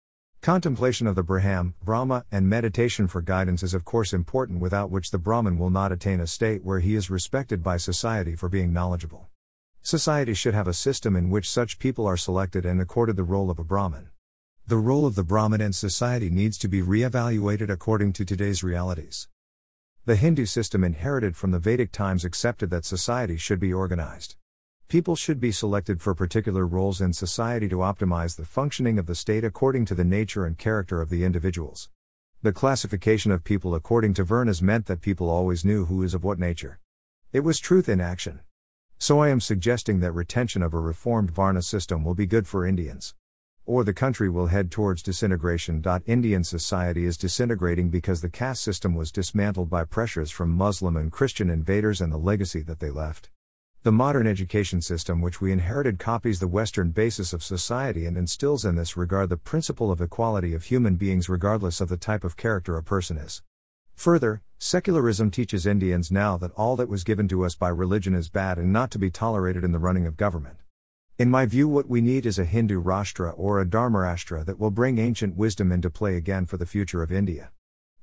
Contemplation 0.42 1.06
of 1.06 1.14
the 1.14 1.22
Braham, 1.22 1.74
Brahma, 1.84 2.24
and 2.32 2.48
meditation 2.48 3.06
for 3.06 3.22
guidance 3.22 3.62
is 3.62 3.74
of 3.74 3.84
course 3.84 4.12
important, 4.12 4.58
without 4.58 4.90
which 4.90 5.12
the 5.12 5.18
Brahman 5.18 5.56
will 5.56 5.70
not 5.70 5.92
attain 5.92 6.18
a 6.18 6.26
state 6.26 6.64
where 6.64 6.80
he 6.80 6.96
is 6.96 7.08
respected 7.08 7.62
by 7.62 7.76
society 7.76 8.34
for 8.34 8.48
being 8.48 8.72
knowledgeable. 8.72 9.28
Society 9.82 10.34
should 10.34 10.52
have 10.52 10.66
a 10.66 10.74
system 10.74 11.14
in 11.14 11.30
which 11.30 11.48
such 11.48 11.78
people 11.78 12.08
are 12.08 12.16
selected 12.16 12.66
and 12.66 12.80
accorded 12.80 13.14
the 13.14 13.22
role 13.22 13.52
of 13.52 13.60
a 13.60 13.64
Brahman. 13.64 14.08
The 14.66 14.78
role 14.78 15.06
of 15.06 15.14
the 15.14 15.22
Brahman 15.22 15.60
in 15.60 15.72
society 15.72 16.28
needs 16.28 16.58
to 16.58 16.66
be 16.66 16.82
re-evaluated 16.82 17.70
according 17.70 18.12
to 18.14 18.24
today's 18.24 18.64
realities. 18.64 19.28
The 20.06 20.16
Hindu 20.16 20.46
system 20.46 20.82
inherited 20.82 21.36
from 21.36 21.52
the 21.52 21.60
Vedic 21.60 21.92
times 21.92 22.24
accepted 22.24 22.68
that 22.70 22.84
society 22.84 23.36
should 23.36 23.60
be 23.60 23.72
organized. 23.72 24.34
People 24.88 25.16
should 25.16 25.40
be 25.40 25.52
selected 25.52 26.00
for 26.00 26.14
particular 26.14 26.66
roles 26.66 27.00
in 27.00 27.12
society 27.12 27.68
to 27.68 27.76
optimize 27.76 28.36
the 28.36 28.44
functioning 28.44 28.98
of 28.98 29.06
the 29.06 29.14
state 29.14 29.44
according 29.44 29.84
to 29.86 29.94
the 29.94 30.04
nature 30.04 30.44
and 30.44 30.58
character 30.58 31.00
of 31.00 31.08
the 31.08 31.24
individuals. 31.24 31.88
The 32.42 32.52
classification 32.52 33.32
of 33.32 33.44
people 33.44 33.74
according 33.74 34.14
to 34.14 34.24
Varnas 34.24 34.62
meant 34.62 34.86
that 34.86 35.00
people 35.00 35.30
always 35.30 35.64
knew 35.64 35.86
who 35.86 36.02
is 36.02 36.14
of 36.14 36.24
what 36.24 36.38
nature. 36.38 36.78
It 37.32 37.40
was 37.40 37.58
truth 37.58 37.88
in 37.88 38.00
action. 38.00 38.40
So 38.98 39.20
I 39.20 39.28
am 39.30 39.40
suggesting 39.40 40.00
that 40.00 40.12
retention 40.12 40.62
of 40.62 40.74
a 40.74 40.80
reformed 40.80 41.30
Varna 41.30 41.62
system 41.62 42.04
will 42.04 42.14
be 42.14 42.26
good 42.26 42.46
for 42.46 42.66
Indians 42.66 43.14
or 43.64 43.84
the 43.84 43.94
country 43.94 44.28
will 44.28 44.48
head 44.48 44.70
towards 44.70 45.02
disintegration. 45.02 45.82
Indian 46.06 46.42
society 46.42 47.04
is 47.04 47.16
disintegrating 47.16 47.90
because 47.90 48.20
the 48.20 48.28
caste 48.28 48.62
system 48.62 48.94
was 48.94 49.12
dismantled 49.12 49.70
by 49.70 49.84
pressures 49.84 50.30
from 50.30 50.50
Muslim 50.50 50.96
and 50.96 51.12
Christian 51.12 51.48
invaders 51.48 52.00
and 52.00 52.12
the 52.12 52.18
legacy 52.18 52.62
that 52.62 52.80
they 52.80 52.90
left. 52.90 53.30
The 53.84 53.90
modern 53.90 54.28
education 54.28 54.80
system, 54.80 55.20
which 55.20 55.40
we 55.40 55.50
inherited, 55.50 55.98
copies 55.98 56.38
the 56.38 56.46
Western 56.46 56.90
basis 56.90 57.32
of 57.32 57.42
society 57.42 58.06
and 58.06 58.16
instills 58.16 58.64
in 58.64 58.76
this 58.76 58.96
regard 58.96 59.28
the 59.28 59.36
principle 59.36 59.90
of 59.90 60.00
equality 60.00 60.54
of 60.54 60.62
human 60.62 60.94
beings 60.94 61.28
regardless 61.28 61.80
of 61.80 61.88
the 61.88 61.96
type 61.96 62.22
of 62.22 62.36
character 62.36 62.76
a 62.76 62.82
person 62.84 63.18
is. 63.18 63.42
Further, 63.96 64.40
secularism 64.56 65.32
teaches 65.32 65.66
Indians 65.66 66.12
now 66.12 66.36
that 66.36 66.52
all 66.52 66.76
that 66.76 66.88
was 66.88 67.02
given 67.02 67.26
to 67.26 67.44
us 67.44 67.56
by 67.56 67.70
religion 67.70 68.14
is 68.14 68.28
bad 68.28 68.56
and 68.56 68.72
not 68.72 68.92
to 68.92 69.00
be 69.00 69.10
tolerated 69.10 69.64
in 69.64 69.72
the 69.72 69.80
running 69.80 70.06
of 70.06 70.16
government. 70.16 70.58
In 71.18 71.28
my 71.28 71.44
view, 71.44 71.66
what 71.66 71.88
we 71.88 72.00
need 72.00 72.24
is 72.24 72.38
a 72.38 72.44
Hindu 72.44 72.80
Rashtra 72.80 73.34
or 73.36 73.60
a 73.60 73.66
Dharmarashtra 73.66 74.46
that 74.46 74.60
will 74.60 74.70
bring 74.70 74.98
ancient 74.98 75.36
wisdom 75.36 75.72
into 75.72 75.90
play 75.90 76.14
again 76.14 76.46
for 76.46 76.56
the 76.56 76.66
future 76.66 77.02
of 77.02 77.10
India. 77.10 77.50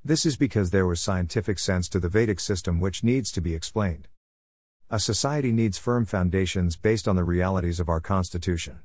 This 0.04 0.26
is 0.26 0.36
because 0.36 0.72
there 0.72 0.86
was 0.86 1.00
scientific 1.00 1.58
sense 1.58 1.88
to 1.88 1.98
the 1.98 2.10
Vedic 2.10 2.38
system 2.38 2.80
which 2.80 3.02
needs 3.02 3.32
to 3.32 3.40
be 3.40 3.54
explained. 3.54 4.08
A 4.92 4.98
society 4.98 5.52
needs 5.52 5.78
firm 5.78 6.04
foundations 6.04 6.76
based 6.76 7.06
on 7.06 7.14
the 7.14 7.22
realities 7.22 7.78
of 7.78 7.88
our 7.88 8.00
constitution. 8.00 8.80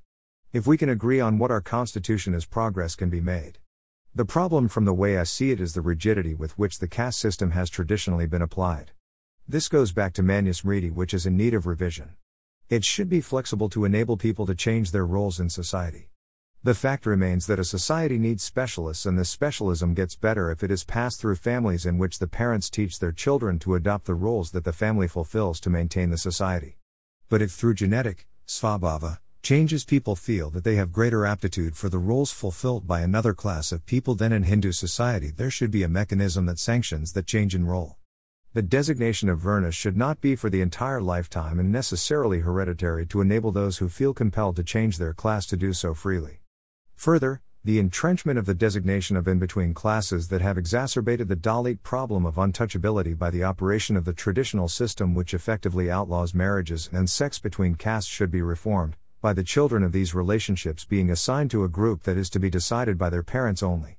If 0.53 0.67
we 0.67 0.77
can 0.77 0.88
agree 0.88 1.19
on 1.19 1.39
what 1.39 1.50
our 1.50 1.62
constitution 1.62 2.35
is, 2.35 2.45
progress 2.45 2.93
can 2.93 3.09
be 3.09 3.21
made. 3.21 3.57
The 4.13 4.24
problem 4.24 4.67
from 4.67 4.85
the 4.85 4.93
way 4.93 5.17
I 5.17 5.24
see 5.24 5.50
it 5.50 5.59
is 5.59 5.74
the 5.74 5.81
rigidity 5.81 6.35
with 6.35 6.59
which 6.59 6.77
the 6.77 6.88
caste 6.88 7.19
system 7.19 7.51
has 7.51 7.71
traditionally 7.71 8.27
been 8.27 8.43
applied. 8.43 8.91
This 9.47 9.67
goes 9.67 9.93
back 9.93 10.13
to 10.13 10.21
Manus 10.21 10.62
Manusmriti, 10.62 10.93
which 10.93 11.12
is 11.12 11.25
in 11.25 11.35
need 11.35 11.55
of 11.55 11.65
revision. 11.65 12.13
It 12.69 12.85
should 12.85 13.09
be 13.09 13.19
flexible 13.19 13.69
to 13.69 13.83
enable 13.83 14.15
people 14.15 14.45
to 14.45 14.53
change 14.53 14.91
their 14.91 15.07
roles 15.07 15.39
in 15.39 15.50
society. 15.50 16.09
The 16.65 16.74
fact 16.74 17.05
remains 17.05 17.45
that 17.45 17.60
a 17.60 17.63
society 17.63 18.17
needs 18.17 18.43
specialists, 18.43 19.05
and 19.05 19.19
this 19.19 19.29
specialism 19.29 19.93
gets 19.93 20.15
better 20.15 20.50
if 20.50 20.63
it 20.63 20.72
is 20.72 20.84
passed 20.84 21.22
through 21.22 21.36
families 21.36 21.86
in 21.86 22.00
which 22.00 22.17
the 22.17 22.25
parents 22.25 22.72
teach 22.72 22.98
their 22.98 23.12
children 23.12 23.60
to 23.60 23.75
adopt 23.75 24.05
the 24.05 24.15
roles 24.15 24.50
that 24.50 24.63
the 24.63 24.74
family 24.74 25.07
fulfills 25.07 25.60
to 25.60 25.69
maintain 25.69 26.10
the 26.10 26.17
society. 26.17 26.79
But 27.29 27.43
if 27.43 27.51
through 27.51 27.75
genetic, 27.75 28.25
svabhava, 28.48 29.19
changes 29.43 29.86
people 29.86 30.15
feel 30.15 30.50
that 30.50 30.63
they 30.63 30.74
have 30.74 30.91
greater 30.91 31.24
aptitude 31.24 31.77
for 31.77 31.88
the 31.88 32.00
roles 32.00 32.31
fulfilled 32.31 32.88
by 32.88 33.01
another 33.01 33.36
class 33.36 33.72
of 33.72 33.86
people 33.86 34.15
than 34.15 34.34
in 34.34 34.41
Hindu 34.41 34.72
society, 34.72 35.29
there 35.29 35.51
should 35.51 35.69
be 35.69 35.84
a 35.84 35.88
mechanism 35.88 36.48
that 36.48 36.57
sanctions 36.57 37.13
that 37.13 37.27
change 37.27 37.53
in 37.53 37.67
role. 37.67 37.98
The 38.55 38.63
designation 38.63 39.29
of 39.29 39.39
Varnas 39.39 39.74
should 39.74 39.95
not 39.95 40.19
be 40.19 40.36
for 40.36 40.50
the 40.50 40.62
entire 40.62 41.00
lifetime 41.00 41.60
and 41.60 41.72
necessarily 41.72 42.39
hereditary 42.39 43.05
to 43.05 43.22
enable 43.22 43.51
those 43.51 43.77
who 43.77 43.88
feel 43.88 44.15
compelled 44.15 44.55
to 44.55 44.63
change 44.63 44.98
their 44.98 45.13
class 45.13 45.45
to 45.45 45.57
do 45.57 45.72
so 45.72 45.93
freely. 45.93 46.39
Further, 46.96 47.42
the 47.64 47.80
entrenchment 47.80 48.38
of 48.38 48.46
the 48.46 48.54
designation 48.54 49.18
of 49.18 49.28
in 49.28 49.40
between 49.40 49.74
classes 49.74 50.28
that 50.28 50.42
have 50.42 50.58
exacerbated 50.58 51.28
the 51.28 51.36
Dalit 51.36 51.82
problem 51.82 52.25
of 52.25 52.36
untouchability 52.36 53.18
by 53.18 53.32
the 53.32 53.44
operation 53.44 53.98
of 53.98 54.06
the 54.06 54.14
traditional 54.14 54.68
system 54.68 55.16
which 55.16 55.34
effectively 55.34 55.90
outlaws 55.90 56.36
marriages 56.36 56.90
and 56.94 57.10
sex 57.10 57.40
between 57.40 57.74
castes 57.74 58.10
should 58.10 58.30
be 58.30 58.42
reformed, 58.42 58.98
by 59.20 59.34
the 59.34 59.44
children 59.44 59.82
of 59.82 59.92
these 59.92 60.14
relationships 60.14 60.86
being 60.86 61.10
assigned 61.10 61.50
to 61.50 61.64
a 61.64 61.70
group 61.70 62.04
that 62.04 62.18
is 62.18 62.30
to 62.30 62.40
be 62.40 62.52
decided 62.52 62.98
by 62.98 63.10
their 63.10 63.24
parents 63.24 63.64
only. 63.64 63.98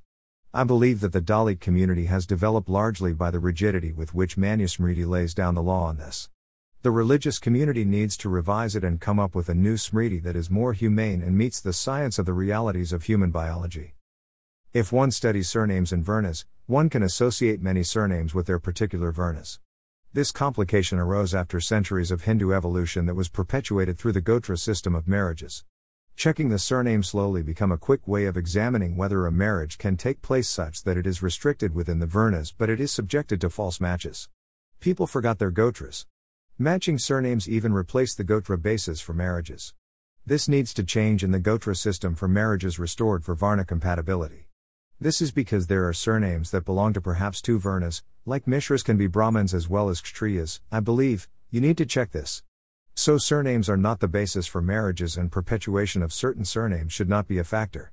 I 0.54 0.62
believe 0.62 1.00
that 1.00 1.12
the 1.12 1.20
Dalit 1.20 1.58
community 1.58 2.06
has 2.06 2.24
developed 2.24 2.68
largely 2.68 3.12
by 3.12 3.32
the 3.32 3.40
rigidity 3.40 3.92
with 3.92 4.14
which 4.14 4.36
Manusmriti 4.36 5.04
lays 5.04 5.34
down 5.34 5.56
the 5.56 5.62
law 5.62 5.86
on 5.86 5.96
this. 5.96 6.28
The 6.82 6.90
religious 6.90 7.38
community 7.38 7.84
needs 7.84 8.16
to 8.18 8.28
revise 8.28 8.76
it 8.76 8.84
and 8.84 9.00
come 9.00 9.18
up 9.18 9.34
with 9.34 9.48
a 9.48 9.54
new 9.54 9.74
Smriti 9.74 10.22
that 10.22 10.36
is 10.36 10.50
more 10.50 10.72
humane 10.72 11.22
and 11.22 11.36
meets 11.36 11.60
the 11.60 11.72
science 11.72 12.18
of 12.18 12.26
the 12.26 12.32
realities 12.32 12.92
of 12.92 13.04
human 13.04 13.30
biology. 13.30 13.94
If 14.72 14.92
one 14.92 15.10
studies 15.10 15.48
surnames 15.48 15.92
and 15.92 16.04
vernas, 16.04 16.44
one 16.66 16.88
can 16.90 17.02
associate 17.02 17.62
many 17.62 17.82
surnames 17.82 18.34
with 18.34 18.46
their 18.46 18.58
particular 18.58 19.12
vernas. 19.12 19.58
This 20.12 20.32
complication 20.32 20.98
arose 20.98 21.34
after 21.34 21.60
centuries 21.60 22.10
of 22.10 22.22
Hindu 22.22 22.52
evolution 22.52 23.06
that 23.06 23.14
was 23.14 23.28
perpetuated 23.28 23.98
through 23.98 24.12
the 24.12 24.22
Gotra 24.22 24.58
system 24.58 24.94
of 24.94 25.08
marriages. 25.08 25.64
Checking 26.16 26.48
the 26.48 26.58
surname 26.58 27.02
slowly 27.02 27.42
become 27.42 27.70
a 27.70 27.76
quick 27.76 28.08
way 28.08 28.24
of 28.24 28.36
examining 28.36 28.96
whether 28.96 29.26
a 29.26 29.32
marriage 29.32 29.76
can 29.76 29.96
take 29.96 30.22
place 30.22 30.48
such 30.48 30.84
that 30.84 30.96
it 30.96 31.06
is 31.06 31.22
restricted 31.22 31.74
within 31.74 31.98
the 31.98 32.06
vernas 32.06 32.54
but 32.56 32.70
it 32.70 32.80
is 32.80 32.90
subjected 32.90 33.40
to 33.42 33.50
false 33.50 33.80
matches. 33.80 34.28
People 34.80 35.06
forgot 35.06 35.38
their 35.38 35.50
Gotras. 35.50 36.06
Matching 36.58 36.96
surnames 36.96 37.46
even 37.46 37.74
replaced 37.74 38.16
the 38.16 38.24
Gotra 38.24 38.60
basis 38.60 38.98
for 38.98 39.12
marriages. 39.12 39.74
This 40.24 40.48
needs 40.48 40.72
to 40.72 40.84
change 40.84 41.22
in 41.22 41.30
the 41.30 41.38
Gotra 41.38 41.76
system 41.76 42.14
for 42.14 42.28
marriages 42.28 42.78
restored 42.78 43.22
for 43.22 43.34
Varna 43.34 43.62
compatibility. 43.62 44.48
This 44.98 45.20
is 45.20 45.32
because 45.32 45.66
there 45.66 45.86
are 45.86 45.92
surnames 45.92 46.52
that 46.52 46.64
belong 46.64 46.94
to 46.94 47.02
perhaps 47.02 47.42
two 47.42 47.60
Varnas, 47.60 48.02
like 48.24 48.46
Mishras 48.46 48.82
can 48.82 48.96
be 48.96 49.06
Brahmins 49.06 49.52
as 49.52 49.68
well 49.68 49.90
as 49.90 50.00
Kshatriyas, 50.00 50.60
I 50.72 50.80
believe, 50.80 51.28
you 51.50 51.60
need 51.60 51.76
to 51.76 51.84
check 51.84 52.12
this. 52.12 52.42
So 52.94 53.18
surnames 53.18 53.68
are 53.68 53.76
not 53.76 54.00
the 54.00 54.08
basis 54.08 54.46
for 54.46 54.62
marriages 54.62 55.18
and 55.18 55.30
perpetuation 55.30 56.02
of 56.02 56.10
certain 56.10 56.46
surnames 56.46 56.90
should 56.90 57.10
not 57.10 57.28
be 57.28 57.36
a 57.36 57.44
factor. 57.44 57.92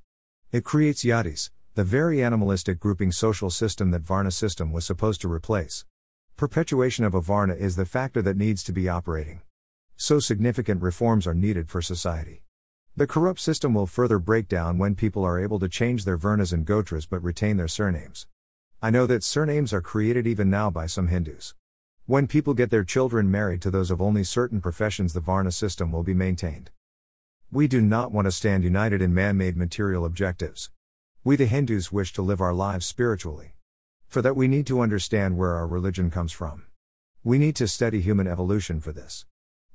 It 0.53 0.63
creates 0.63 1.03
yatis, 1.03 1.49
the 1.75 1.83
very 1.83 2.23
animalistic 2.23 2.79
grouping 2.79 3.11
social 3.11 3.49
system 3.49 3.91
that 3.91 4.03
Varna 4.03 4.31
system 4.31 4.71
was 4.71 4.85
supposed 4.85 5.19
to 5.19 5.29
replace. 5.29 5.83
Perpetuation 6.35 7.05
of 7.05 7.13
a 7.13 7.21
Varna 7.21 7.53
is 7.53 7.75
the 7.75 7.85
factor 7.85 8.19
that 8.23 8.35
needs 8.35 8.63
to 8.63 8.71
be 8.71 8.89
operating. 8.89 9.41
So 9.95 10.19
significant 10.19 10.81
reforms 10.81 11.27
are 11.27 11.35
needed 11.35 11.69
for 11.69 11.79
society. 11.79 12.41
The 12.97 13.05
corrupt 13.05 13.39
system 13.39 13.75
will 13.75 13.85
further 13.85 14.17
break 14.17 14.47
down 14.47 14.79
when 14.79 14.95
people 14.95 15.23
are 15.23 15.39
able 15.39 15.59
to 15.59 15.69
change 15.69 16.05
their 16.05 16.17
Varnas 16.17 16.51
and 16.51 16.65
Gotras 16.65 17.05
but 17.05 17.21
retain 17.23 17.57
their 17.57 17.67
surnames. 17.67 18.25
I 18.81 18.89
know 18.89 19.05
that 19.05 19.23
surnames 19.23 19.73
are 19.73 19.81
created 19.81 20.25
even 20.25 20.49
now 20.49 20.71
by 20.71 20.87
some 20.87 21.07
Hindus. 21.07 21.53
When 22.07 22.25
people 22.25 22.55
get 22.55 22.71
their 22.71 22.83
children 22.83 23.29
married 23.29 23.61
to 23.61 23.71
those 23.71 23.91
of 23.91 24.01
only 24.01 24.23
certain 24.23 24.59
professions, 24.59 25.13
the 25.13 25.19
Varna 25.19 25.51
system 25.51 25.91
will 25.91 26.03
be 26.03 26.15
maintained. 26.15 26.71
We 27.51 27.67
do 27.67 27.79
not 27.79 28.11
want 28.11 28.25
to 28.25 28.31
stand 28.31 28.63
united 28.63 29.03
in 29.03 29.13
man 29.13 29.37
made 29.37 29.55
material 29.55 30.03
objectives. 30.03 30.71
We, 31.23 31.35
the 31.35 31.45
Hindus, 31.45 31.91
wish 31.91 32.11
to 32.13 32.23
live 32.23 32.41
our 32.41 32.53
lives 32.53 32.87
spiritually. 32.87 33.52
For 34.13 34.21
that, 34.21 34.35
we 34.35 34.47
need 34.47 34.67
to 34.67 34.81
understand 34.81 35.37
where 35.37 35.55
our 35.55 35.65
religion 35.65 36.11
comes 36.11 36.31
from. 36.31 36.67
We 37.23 37.39
need 37.39 37.55
to 37.55 37.67
study 37.67 37.99
human 37.99 38.27
evolution 38.27 38.79
for 38.79 38.91
this. 38.91 39.25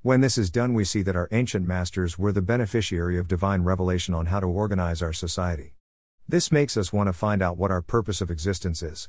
When 0.03 0.21
this 0.21 0.39
is 0.39 0.49
done, 0.49 0.75
we 0.75 0.85
see 0.85 1.03
that 1.03 1.17
our 1.17 1.29
ancient 1.33 1.67
masters 1.67 2.21
were 2.21 2.31
the 2.31 2.41
beneficiary 2.41 3.19
of 3.19 3.27
divine 3.27 3.63
revelation 3.63 4.15
on 4.15 4.27
how 4.27 4.39
to 4.39 4.47
organize 4.47 5.03
our 5.03 5.13
society. 5.13 5.75
This 6.29 6.53
makes 6.53 6.77
us 6.77 6.93
want 6.93 7.09
to 7.09 7.13
find 7.13 7.43
out 7.43 7.57
what 7.57 7.73
our 7.73 7.83
purpose 7.83 8.21
of 8.21 8.31
existence 8.31 8.81
is. 8.81 9.09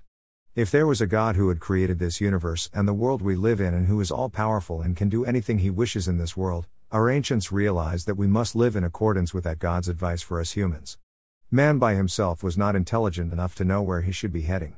If 0.55 0.71
there 0.71 0.87
was 0.87 0.99
a 0.99 1.05
God 1.05 1.35
who 1.35 1.49
had 1.49 1.59
created 1.59 1.99
this 1.99 2.19
universe 2.19 2.67
and 2.73 2.87
the 2.87 2.93
world 2.95 3.21
we 3.21 3.35
live 3.35 3.61
in 3.61 3.75
and 3.75 3.85
who 3.85 4.01
is 4.01 4.09
all 4.09 4.29
powerful 4.29 4.81
and 4.81 4.97
can 4.97 5.09
do 5.09 5.25
anything 5.25 5.59
he 5.59 5.69
wishes 5.69 6.07
in 6.07 6.17
this 6.17 6.35
world, 6.35 6.65
our 6.91 7.07
ancients 7.07 7.51
realized 7.51 8.07
that 8.07 8.17
we 8.17 8.25
must 8.25 8.55
live 8.55 8.75
in 8.75 8.83
accordance 8.83 9.31
with 9.31 9.43
that 9.43 9.59
God's 9.59 9.89
advice 9.89 10.23
for 10.23 10.39
us 10.39 10.53
humans. 10.53 10.97
Man 11.51 11.77
by 11.77 11.93
himself 11.93 12.41
was 12.41 12.57
not 12.57 12.75
intelligent 12.75 13.31
enough 13.31 13.53
to 13.53 13.63
know 13.63 13.83
where 13.83 14.01
he 14.01 14.11
should 14.11 14.33
be 14.33 14.41
heading. 14.41 14.75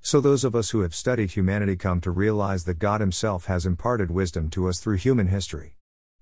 So, 0.00 0.20
those 0.20 0.44
of 0.44 0.54
us 0.54 0.70
who 0.70 0.80
have 0.80 0.94
studied 0.94 1.32
humanity 1.32 1.76
come 1.76 2.00
to 2.00 2.10
realize 2.10 2.64
that 2.64 2.78
God 2.78 3.00
Himself 3.00 3.46
has 3.46 3.66
imparted 3.66 4.10
wisdom 4.10 4.48
to 4.50 4.68
us 4.68 4.80
through 4.80 4.96
human 4.96 5.26
history. 5.26 5.76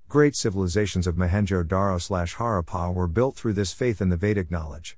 Great 0.09 0.37
civilizations 0.37 1.07
of 1.07 1.17
Mohenjo-Daro 1.17 2.01
slash 2.01 2.37
Harappa 2.37 2.95
were 2.95 3.09
built 3.09 3.37
through 3.37 3.55
this 3.55 3.73
faith 3.73 4.01
in 4.01 4.09
the 4.09 4.17
Vedic 4.17 4.51
knowledge. 4.51 4.97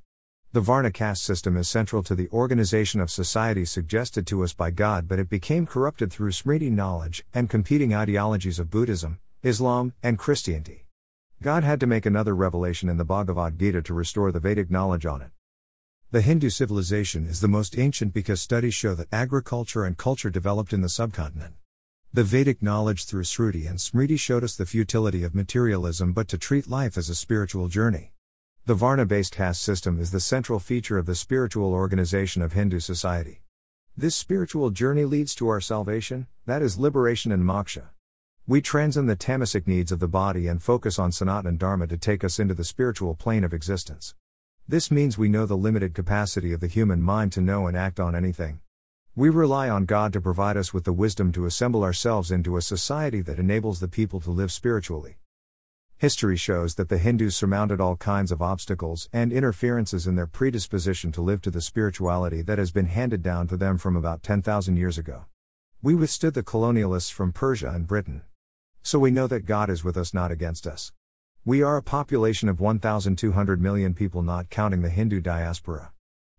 The 0.52 0.61
Varna 0.61 0.90
caste 0.90 1.25
system 1.25 1.56
is 1.56 1.68
central 1.68 2.02
to 2.04 2.14
the 2.14 2.28
organization 2.30 3.00
of 3.00 3.11
society 3.11 3.64
suggested 3.64 4.26
to 4.28 4.42
us 4.42 4.54
by 4.54 4.70
God, 4.70 5.06
but 5.06 5.18
it 5.18 5.28
became 5.28 5.66
corrupted 5.66 6.11
through 6.11 6.30
Smriti 6.30 6.70
knowledge 6.70 7.25
and 7.35 7.50
competing 7.50 7.94
ideologies 7.94 8.58
of 8.58 8.70
Buddhism, 8.70 9.18
Islam, 9.42 9.92
and 10.02 10.18
Christianity. 10.18 10.87
God 11.42 11.64
had 11.64 11.80
to 11.80 11.87
make 11.87 12.06
another 12.06 12.35
revelation 12.35 12.88
in 12.88 12.97
the 12.97 13.04
Bhagavad 13.04 13.58
Gita 13.58 13.82
to 13.82 13.94
restore 13.94 14.32
the 14.32 14.40
Vedic 14.40 14.70
knowledge 14.70 15.04
on 15.04 15.23
it. 15.23 15.30
The 16.11 16.23
Hindu 16.23 16.49
civilization 16.49 17.27
is 17.27 17.43
the 17.43 17.49
most 17.49 17.79
ancient 17.79 18.15
because 18.15 18.41
studies 18.41 18.73
show 18.73 18.95
that 18.95 19.12
agriculture 19.12 19.85
and 19.85 19.95
culture 19.95 20.31
developed 20.31 20.73
in 20.73 20.81
the 20.81 20.88
subcontinent. 20.88 21.57
The 22.15 22.25
Vedic 22.25 22.62
knowledge 22.62 23.05
through 23.05 23.25
Sruti 23.25 23.69
and 23.69 23.79
Smriti 23.79 24.19
showed 24.19 24.43
us 24.43 24.57
the 24.57 24.65
futility 24.65 25.23
of 25.23 25.35
materialism 25.35 26.15
but 26.15 26.27
to 26.29 26.38
treat 26.38 26.67
life 26.67 26.97
as 26.97 27.11
a 27.11 27.15
spiritual 27.15 27.69
journey. 27.69 28.12
The 28.65 28.73
Varna 28.73 29.05
based 29.05 29.35
caste 29.35 29.61
system 29.61 30.00
is 30.00 30.11
the 30.11 30.19
central 30.19 30.59
feature 30.59 30.97
of 30.97 31.05
the 31.05 31.15
spiritual 31.15 31.75
organization 31.75 32.41
of 32.41 32.55
Hindu 32.55 32.81
society. 32.81 33.43
This 33.95 34.17
spiritual 34.17 34.71
journey 34.71 35.05
leads 35.05 35.35
to 35.35 35.49
our 35.49 35.61
salvation, 35.61 36.27
that 36.47 36.62
is, 36.62 36.79
liberation 36.79 37.33
and 37.33 37.45
moksha. 37.45 37.88
We 38.47 38.62
transcend 38.62 39.11
the 39.11 39.17
tamasic 39.17 39.67
needs 39.67 39.93
of 39.93 40.00
the 40.00 40.09
body 40.09 40.47
and 40.47 40.62
focus 40.62 40.99
on 40.99 41.12
Sanatan 41.12 41.59
Dharma 41.59 41.87
to 41.88 41.99
take 41.99 42.25
us 42.25 42.38
into 42.38 42.55
the 42.55 42.65
spiritual 42.65 43.15
plane 43.15 43.45
of 43.45 43.53
existence. 43.53 44.15
This 44.71 44.91
means 44.91 45.17
we 45.17 45.31
know 45.31 45.47
the 45.47 45.57
limited 45.57 45.95
capacity 45.95 46.53
of 46.53 46.61
the 46.61 46.67
human 46.67 47.01
mind 47.01 47.33
to 47.33 47.41
know 47.41 47.67
and 47.67 47.75
act 47.75 47.99
on 47.99 48.15
anything. 48.15 48.61
We 49.17 49.31
rely 49.31 49.71
on 49.71 49.87
God 49.87 50.13
to 50.13 50.21
provide 50.21 50.59
us 50.59 50.75
with 50.75 50.85
the 50.85 50.93
wisdom 50.93 51.33
to 51.33 51.47
assemble 51.47 51.83
ourselves 51.83 52.31
into 52.31 52.59
a 52.59 52.61
society 52.61 53.23
that 53.23 53.39
enables 53.39 53.81
the 53.81 53.89
people 53.89 54.21
to 54.21 54.31
live 54.31 54.53
spiritually. 54.53 55.17
History 55.97 56.37
shows 56.37 56.75
that 56.75 56.91
the 56.91 56.99
Hindus 56.99 57.35
surmounted 57.35 57.81
all 57.81 57.97
kinds 57.97 58.31
of 58.31 58.43
obstacles 58.43 59.09
and 59.11 59.33
interferences 59.33 60.07
in 60.07 60.17
their 60.17 60.27
predisposition 60.27 61.13
to 61.13 61.23
live 61.23 61.41
to 61.41 61.51
the 61.51 61.63
spirituality 61.63 62.43
that 62.43 62.59
has 62.59 62.71
been 62.71 62.89
handed 62.89 63.23
down 63.23 63.47
to 63.47 63.57
them 63.57 63.79
from 63.79 63.97
about 63.97 64.23
10,000 64.23 64.77
years 64.77 64.99
ago. 64.99 65.25
We 65.81 65.95
withstood 65.95 66.35
the 66.35 66.43
colonialists 66.43 67.11
from 67.11 67.33
Persia 67.33 67.71
and 67.71 67.87
Britain. 67.87 68.21
So 68.83 68.99
we 68.99 69.11
know 69.11 69.29
that 69.29 69.47
God 69.47 69.71
is 69.71 69.83
with 69.83 69.97
us, 69.97 70.13
not 70.13 70.31
against 70.31 70.67
us. 70.67 70.93
We 71.49 71.62
are 71.62 71.78
a 71.78 71.83
population 71.83 72.50
of 72.50 72.61
1,200 72.61 73.59
million 73.59 73.95
people, 73.95 74.21
not 74.21 74.50
counting 74.50 74.83
the 74.83 74.90
Hindu 74.90 75.23
diaspora. 75.23 75.93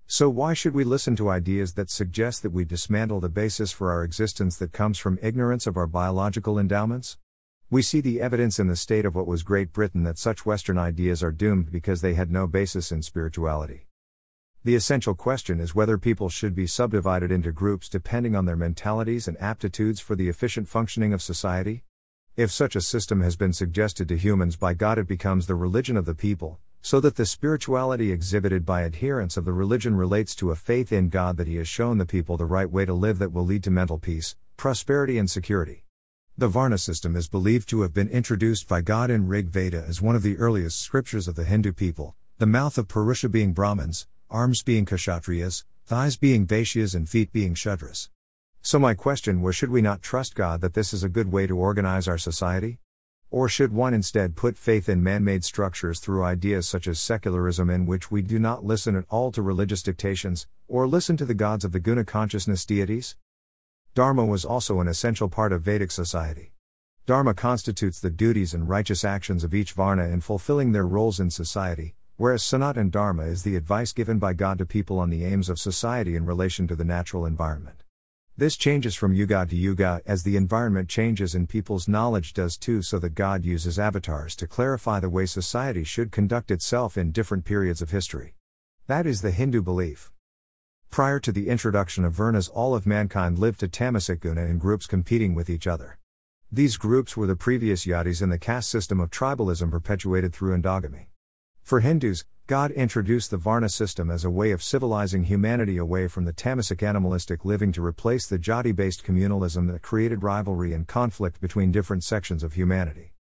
So, 0.06 0.30
why 0.30 0.54
should 0.54 0.76
we 0.76 0.84
listen 0.84 1.16
to 1.16 1.30
ideas 1.32 1.74
that 1.74 1.90
suggest 1.90 2.44
that 2.44 2.52
we 2.52 2.64
dismantle 2.64 3.20
the 3.20 3.28
basis 3.28 3.72
for 3.72 3.92
our 3.92 4.04
existence 4.04 4.56
that 4.58 4.72
comes 4.72 5.00
from 5.00 5.18
ignorance 5.20 5.66
of 5.66 5.78
our 5.78 5.88
biological 5.88 6.60
endowments? 6.60 7.18
We 7.72 7.82
see 7.82 8.02
the 8.02 8.22
evidence 8.22 8.60
in 8.60 8.68
the 8.68 8.76
state 8.76 9.04
of 9.04 9.16
what 9.16 9.26
was 9.26 9.42
Great 9.42 9.74
Britain 9.74 10.04
that 10.04 10.20
such 10.20 10.46
Western 10.46 10.78
ideas 10.78 11.24
are 11.24 11.32
doomed 11.32 11.72
because 11.72 12.02
they 12.02 12.14
had 12.14 12.30
no 12.30 12.46
basis 12.46 12.92
in 12.92 13.02
spirituality. 13.02 13.88
The 14.64 14.76
essential 14.76 15.16
question 15.16 15.60
is 15.60 15.74
whether 15.74 15.98
people 15.98 16.30
should 16.30 16.54
be 16.54 16.68
subdivided 16.68 17.32
into 17.32 17.52
groups 17.52 17.90
depending 17.90 18.36
on 18.36 18.46
their 18.46 18.56
mentalities 18.56 19.28
and 19.28 19.42
aptitudes 19.42 20.00
for 20.00 20.16
the 20.16 20.30
efficient 20.30 20.68
functioning 20.68 21.14
of 21.14 21.24
society. 21.24 21.84
If 22.40 22.54
such 22.54 22.78
a 22.78 22.82
system 22.82 23.20
has 23.20 23.36
been 23.36 23.52
suggested 23.52 24.08
to 24.08 24.18
humans 24.18 24.56
by 24.56 24.74
God, 24.74 24.98
it 24.98 25.10
becomes 25.10 25.46
the 25.46 25.56
religion 25.56 25.98
of 25.98 26.06
the 26.06 26.16
people, 26.16 26.58
so 26.82 27.02
that 27.02 27.18
the 27.18 27.26
spirituality 27.26 28.14
exhibited 28.14 28.66
by 28.66 28.86
adherents 28.86 29.36
of 29.36 29.44
the 29.44 29.52
religion 29.52 29.94
relates 29.94 30.34
to 30.36 30.52
a 30.52 30.56
faith 30.56 30.94
in 30.94 31.10
God 31.10 31.36
that 31.36 31.48
He 31.48 31.58
has 31.58 31.68
shown 31.68 31.98
the 31.98 32.06
people 32.06 32.38
the 32.38 32.46
right 32.46 32.72
way 32.72 32.86
to 32.86 32.94
live 32.94 33.20
that 33.20 33.34
will 33.34 33.44
lead 33.44 33.62
to 33.66 33.72
mental 33.72 33.98
peace, 33.98 34.38
prosperity, 34.56 35.18
and 35.18 35.30
security. 35.30 35.84
The 36.38 36.48
Varna 36.48 36.78
system 36.78 37.18
is 37.18 37.28
believed 37.28 37.68
to 37.72 37.82
have 37.82 37.94
been 37.94 38.08
introduced 38.08 38.70
by 38.70 38.80
God 38.80 39.10
in 39.12 39.28
Rig 39.28 39.50
Veda 39.50 39.84
as 39.86 40.02
one 40.02 40.16
of 40.16 40.24
the 40.24 40.38
earliest 40.38 40.80
scriptures 40.80 41.28
of 41.28 41.36
the 41.36 41.44
Hindu 41.44 41.74
people, 41.74 42.16
The 42.38 42.46
mouth 42.46 42.78
of 42.78 42.88
Purusha 42.88 43.28
being 43.28 43.52
Brahmins, 43.52 44.08
arms 44.30 44.64
being 44.64 44.86
Kshatriyas, 44.86 45.66
thighs 45.86 46.16
being 46.16 46.48
Vaishyas, 46.48 46.96
and 46.96 47.10
feet 47.10 47.34
being 47.34 47.54
Shudras. 47.54 48.08
So, 48.62 48.78
my 48.78 48.94
question 48.94 49.42
was 49.42 49.56
should 49.56 49.72
we 49.72 49.82
not 49.82 50.02
trust 50.02 50.36
God 50.36 50.60
that 50.62 50.74
this 50.74 50.94
is 50.94 51.04
a 51.04 51.10
good 51.10 51.32
way 51.32 51.48
to 51.48 51.58
organize 51.58 52.08
our 52.08 52.18
society? 52.18 52.80
Or 53.32 53.48
should 53.48 53.72
one 53.72 53.94
instead 53.94 54.36
put 54.36 54.58
faith 54.58 54.90
in 54.90 55.02
man 55.02 55.24
made 55.24 55.44
structures 55.44 56.00
through 56.00 56.24
ideas 56.24 56.68
such 56.68 56.88
as 56.88 57.00
secularism, 57.00 57.70
in 57.70 57.86
which 57.86 58.12
we 58.12 58.22
do 58.22 58.40
not 58.40 58.66
listen 58.66 58.96
at 58.96 59.06
all 59.10 59.32
to 59.32 59.42
religious 59.42 59.82
dictations, 59.82 60.48
or 60.68 60.88
listen 60.88 61.16
to 61.18 61.26
the 61.26 61.34
gods 61.34 61.64
of 61.64 61.72
the 61.72 61.80
guna 61.80 62.04
consciousness 62.04 62.66
deities? 62.66 63.16
Dharma 63.94 64.26
was 64.26 64.46
also 64.46 64.80
an 64.82 64.88
essential 64.88 65.30
part 65.30 65.54
of 65.54 65.62
Vedic 65.62 65.92
society. 65.92 66.54
Dharma 67.06 67.34
constitutes 67.34 68.00
the 68.00 68.10
duties 68.10 68.54
and 68.54 68.68
righteous 68.68 69.04
actions 69.04 69.44
of 69.44 69.54
each 69.54 69.74
Varna 69.74 70.06
in 70.10 70.22
fulfilling 70.22 70.74
their 70.74 70.86
roles 70.86 71.20
in 71.20 71.30
society, 71.30 71.96
whereas 72.18 72.44
Sanatan 72.44 72.90
Dharma 72.90 73.24
is 73.24 73.44
the 73.44 73.56
advice 73.56 73.94
given 73.94 74.20
by 74.20 74.34
God 74.34 74.58
to 74.58 74.66
people 74.66 75.00
on 75.00 75.10
the 75.10 75.24
aims 75.24 75.50
of 75.50 75.60
society 75.60 76.16
in 76.16 76.26
relation 76.26 76.68
to 76.68 76.76
the 76.76 76.84
natural 76.84 77.26
environment. 77.26 77.84
This 78.40 78.56
changes 78.56 78.96
from 78.96 79.14
yuga 79.14 79.46
to 79.48 79.56
yuga 79.58 80.02
as 80.06 80.24
the 80.24 80.38
environment 80.38 80.88
changes 80.88 81.36
and 81.36 81.50
people's 81.50 81.90
knowledge 81.90 82.34
does 82.34 82.56
too, 82.56 82.82
so 82.82 82.98
that 83.00 83.14
God 83.14 83.44
uses 83.44 83.78
avatars 83.78 84.34
to 84.38 84.48
clarify 84.48 85.02
the 85.02 85.10
way 85.10 85.26
society 85.26 85.84
should 85.84 86.14
conduct 86.14 86.50
itself 86.50 86.98
in 86.98 87.12
different 87.12 87.44
periods 87.44 87.82
of 87.82 87.92
history. 87.92 88.36
That 88.88 89.06
is 89.06 89.22
the 89.22 89.32
Hindu 89.32 89.62
belief. 89.62 90.10
Prior 90.90 91.20
to 91.20 91.34
the 91.34 91.50
introduction 91.50 92.06
of 92.06 92.14
Varnas, 92.14 92.50
all 92.54 92.76
of 92.76 92.88
mankind 92.88 93.40
lived 93.40 93.60
to 93.60 93.68
tamasic 93.68 94.22
guna 94.22 94.46
in 94.46 94.58
groups 94.58 94.88
competing 94.88 95.36
with 95.36 95.50
each 95.50 95.68
other. 95.68 96.00
These 96.50 96.78
groups 96.78 97.18
were 97.18 97.28
the 97.28 97.36
previous 97.36 97.86
yadis 97.86 98.22
in 98.22 98.30
the 98.30 98.40
caste 98.40 98.70
system 98.70 99.02
of 99.02 99.10
tribalism 99.10 99.70
perpetuated 99.70 100.32
through 100.32 100.58
endogamy. 100.58 101.08
For 101.70 101.82
Hindus, 101.82 102.26
God 102.48 102.72
introduced 102.72 103.30
the 103.30 103.38
Varna 103.38 103.70
system 103.70 104.10
as 104.10 104.26
a 104.26 104.30
way 104.32 104.50
of 104.50 104.64
civilizing 104.64 105.26
humanity 105.26 105.78
away 105.78 106.08
from 106.08 106.26
the 106.26 106.34
tamasic 106.34 106.82
animalistic 106.82 107.46
living 107.46 107.72
to 107.74 107.86
replace 107.86 108.26
the 108.26 108.40
jati 108.40 108.76
based 108.76 109.06
communalism 109.06 109.72
that 109.72 109.84
created 109.84 110.24
rivalry 110.24 110.74
and 110.74 110.88
conflict 110.88 111.40
between 111.40 111.72
different 111.72 112.04
sections 112.04 112.42
of 112.42 112.54
humanity. 112.54 113.14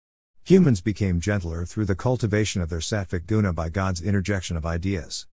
Humans 0.46 0.80
became 0.80 1.20
gentler 1.20 1.66
through 1.66 1.84
the 1.84 1.94
cultivation 1.94 2.62
of 2.62 2.70
their 2.70 2.80
sattvic 2.80 3.28
guna 3.28 3.52
by 3.52 3.68
God's 3.68 4.02
interjection 4.02 4.56
of 4.56 4.66
ideas. 4.66 5.28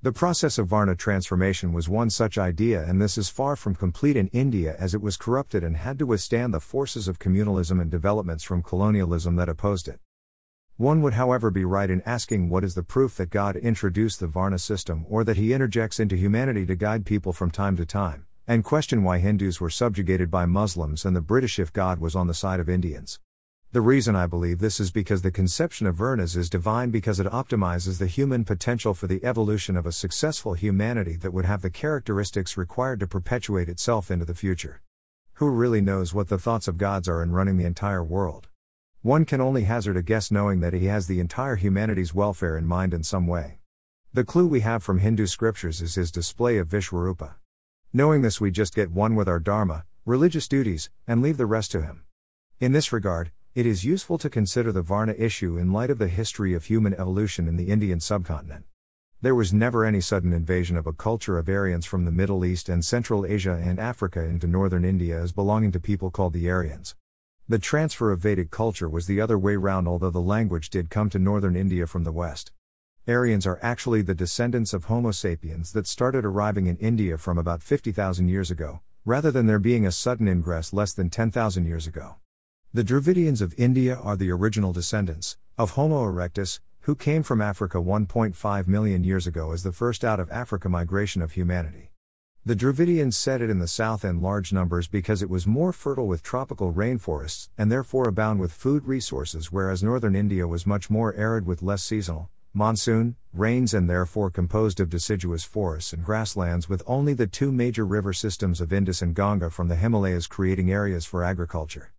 The 0.00 0.12
process 0.12 0.56
of 0.56 0.68
Varna 0.68 0.94
transformation 0.94 1.72
was 1.72 1.88
one 1.88 2.08
such 2.08 2.38
idea, 2.38 2.84
and 2.84 3.02
this 3.02 3.18
is 3.18 3.28
far 3.28 3.56
from 3.56 3.74
complete 3.74 4.16
in 4.16 4.28
India 4.28 4.76
as 4.78 4.94
it 4.94 5.02
was 5.02 5.16
corrupted 5.16 5.64
and 5.64 5.76
had 5.76 5.98
to 5.98 6.06
withstand 6.06 6.54
the 6.54 6.60
forces 6.60 7.08
of 7.08 7.18
communalism 7.18 7.80
and 7.80 7.90
developments 7.90 8.44
from 8.44 8.62
colonialism 8.62 9.34
that 9.34 9.48
opposed 9.48 9.88
it. 9.88 9.98
One 10.80 11.02
would, 11.02 11.12
however, 11.12 11.50
be 11.50 11.66
right 11.66 11.90
in 11.90 12.00
asking 12.06 12.48
what 12.48 12.64
is 12.64 12.74
the 12.74 12.82
proof 12.82 13.18
that 13.18 13.28
God 13.28 13.54
introduced 13.54 14.18
the 14.18 14.26
Varna 14.26 14.58
system 14.58 15.04
or 15.10 15.24
that 15.24 15.36
he 15.36 15.52
interjects 15.52 16.00
into 16.00 16.16
humanity 16.16 16.64
to 16.64 16.74
guide 16.74 17.04
people 17.04 17.34
from 17.34 17.50
time 17.50 17.76
to 17.76 17.84
time, 17.84 18.24
and 18.46 18.64
question 18.64 19.02
why 19.02 19.18
Hindus 19.18 19.60
were 19.60 19.68
subjugated 19.68 20.30
by 20.30 20.46
Muslims 20.46 21.04
and 21.04 21.14
the 21.14 21.20
British 21.20 21.58
if 21.58 21.70
God 21.70 22.00
was 22.00 22.16
on 22.16 22.28
the 22.28 22.32
side 22.32 22.60
of 22.60 22.70
Indians. 22.70 23.20
The 23.72 23.82
reason 23.82 24.16
I 24.16 24.26
believe 24.26 24.58
this 24.58 24.80
is 24.80 24.90
because 24.90 25.20
the 25.20 25.30
conception 25.30 25.86
of 25.86 25.96
Varnas 25.96 26.34
is 26.34 26.48
divine 26.48 26.88
because 26.88 27.20
it 27.20 27.26
optimizes 27.26 27.98
the 27.98 28.06
human 28.06 28.46
potential 28.46 28.94
for 28.94 29.06
the 29.06 29.22
evolution 29.22 29.76
of 29.76 29.84
a 29.84 29.92
successful 29.92 30.54
humanity 30.54 31.16
that 31.16 31.34
would 31.34 31.44
have 31.44 31.60
the 31.60 31.68
characteristics 31.68 32.56
required 32.56 33.00
to 33.00 33.06
perpetuate 33.06 33.68
itself 33.68 34.10
into 34.10 34.24
the 34.24 34.34
future. 34.34 34.80
Who 35.34 35.50
really 35.50 35.82
knows 35.82 36.14
what 36.14 36.28
the 36.28 36.38
thoughts 36.38 36.68
of 36.68 36.78
gods 36.78 37.06
are 37.06 37.22
in 37.22 37.32
running 37.32 37.58
the 37.58 37.66
entire 37.66 38.02
world? 38.02 38.48
One 39.02 39.24
can 39.24 39.40
only 39.40 39.64
hazard 39.64 39.96
a 39.96 40.02
guess 40.02 40.30
knowing 40.30 40.60
that 40.60 40.74
he 40.74 40.84
has 40.84 41.06
the 41.06 41.20
entire 41.20 41.56
humanity's 41.56 42.14
welfare 42.14 42.58
in 42.58 42.66
mind 42.66 42.92
in 42.92 43.02
some 43.02 43.26
way. 43.26 43.60
The 44.12 44.24
clue 44.24 44.46
we 44.46 44.60
have 44.60 44.82
from 44.82 44.98
Hindu 44.98 45.24
scriptures 45.26 45.80
is 45.80 45.94
his 45.94 46.10
display 46.10 46.58
of 46.58 46.68
Vishwarupa. 46.68 47.36
Knowing 47.94 48.20
this, 48.20 48.42
we 48.42 48.50
just 48.50 48.74
get 48.74 48.90
one 48.90 49.14
with 49.14 49.26
our 49.26 49.40
Dharma, 49.40 49.86
religious 50.04 50.46
duties, 50.46 50.90
and 51.06 51.22
leave 51.22 51.38
the 51.38 51.46
rest 51.46 51.70
to 51.72 51.80
him. 51.80 52.02
In 52.58 52.72
this 52.72 52.92
regard, 52.92 53.30
it 53.54 53.64
is 53.64 53.86
useful 53.86 54.18
to 54.18 54.28
consider 54.28 54.70
the 54.70 54.82
Varna 54.82 55.14
issue 55.16 55.56
in 55.56 55.72
light 55.72 55.88
of 55.88 55.96
the 55.96 56.08
history 56.08 56.52
of 56.52 56.64
human 56.64 56.92
evolution 56.92 57.48
in 57.48 57.56
the 57.56 57.70
Indian 57.70 58.00
subcontinent. 58.00 58.66
There 59.22 59.34
was 59.34 59.50
never 59.50 59.86
any 59.86 60.02
sudden 60.02 60.34
invasion 60.34 60.76
of 60.76 60.86
a 60.86 60.92
culture 60.92 61.38
of 61.38 61.48
Aryans 61.48 61.86
from 61.86 62.04
the 62.04 62.12
Middle 62.12 62.44
East 62.44 62.68
and 62.68 62.84
Central 62.84 63.24
Asia 63.24 63.58
and 63.64 63.80
Africa 63.80 64.20
into 64.20 64.46
northern 64.46 64.84
India 64.84 65.18
as 65.18 65.32
belonging 65.32 65.72
to 65.72 65.80
people 65.80 66.10
called 66.10 66.34
the 66.34 66.50
Aryans. 66.50 66.96
The 67.50 67.58
transfer 67.58 68.12
of 68.12 68.20
Vedic 68.20 68.52
culture 68.52 68.88
was 68.88 69.08
the 69.08 69.20
other 69.20 69.36
way 69.36 69.56
round, 69.56 69.88
although 69.88 70.10
the 70.10 70.20
language 70.20 70.70
did 70.70 70.88
come 70.88 71.10
to 71.10 71.18
northern 71.18 71.56
India 71.56 71.84
from 71.84 72.04
the 72.04 72.12
west. 72.12 72.52
Aryans 73.08 73.44
are 73.44 73.58
actually 73.60 74.02
the 74.02 74.14
descendants 74.14 74.72
of 74.72 74.84
Homo 74.84 75.10
sapiens 75.10 75.72
that 75.72 75.88
started 75.88 76.24
arriving 76.24 76.68
in 76.68 76.76
India 76.76 77.18
from 77.18 77.38
about 77.38 77.60
50,000 77.60 78.28
years 78.28 78.52
ago, 78.52 78.82
rather 79.04 79.32
than 79.32 79.48
there 79.48 79.58
being 79.58 79.84
a 79.84 79.90
sudden 79.90 80.28
ingress 80.28 80.72
less 80.72 80.92
than 80.92 81.10
10,000 81.10 81.66
years 81.66 81.88
ago. 81.88 82.18
The 82.72 82.84
Dravidians 82.84 83.42
of 83.42 83.58
India 83.58 83.96
are 83.96 84.14
the 84.14 84.30
original 84.30 84.72
descendants 84.72 85.36
of 85.58 85.72
Homo 85.72 86.04
erectus, 86.04 86.60
who 86.82 86.94
came 86.94 87.24
from 87.24 87.42
Africa 87.42 87.78
1.5 87.78 88.68
million 88.68 89.02
years 89.02 89.26
ago 89.26 89.50
as 89.50 89.64
the 89.64 89.72
first 89.72 90.04
out 90.04 90.20
of 90.20 90.30
Africa 90.30 90.68
migration 90.68 91.20
of 91.20 91.32
humanity. 91.32 91.89
The 92.46 92.56
Dravidians 92.56 93.16
settled 93.16 93.50
in 93.50 93.58
the 93.58 93.68
south 93.68 94.02
in 94.02 94.22
large 94.22 94.50
numbers 94.50 94.88
because 94.88 95.20
it 95.20 95.28
was 95.28 95.46
more 95.46 95.74
fertile 95.74 96.08
with 96.08 96.22
tropical 96.22 96.72
rainforests 96.72 97.50
and 97.58 97.70
therefore 97.70 98.08
abound 98.08 98.40
with 98.40 98.50
food 98.50 98.86
resources, 98.86 99.52
whereas 99.52 99.82
northern 99.82 100.16
India 100.16 100.48
was 100.48 100.66
much 100.66 100.88
more 100.88 101.12
arid 101.16 101.44
with 101.44 101.60
less 101.60 101.82
seasonal, 101.82 102.30
monsoon, 102.54 103.16
rains 103.34 103.74
and 103.74 103.90
therefore 103.90 104.30
composed 104.30 104.80
of 104.80 104.88
deciduous 104.88 105.44
forests 105.44 105.92
and 105.92 106.02
grasslands 106.02 106.66
with 106.66 106.82
only 106.86 107.12
the 107.12 107.26
two 107.26 107.52
major 107.52 107.84
river 107.84 108.14
systems 108.14 108.62
of 108.62 108.72
Indus 108.72 109.02
and 109.02 109.14
Ganga 109.14 109.50
from 109.50 109.68
the 109.68 109.76
Himalayas 109.76 110.26
creating 110.26 110.72
areas 110.72 111.04
for 111.04 111.22
agriculture. 111.22 111.92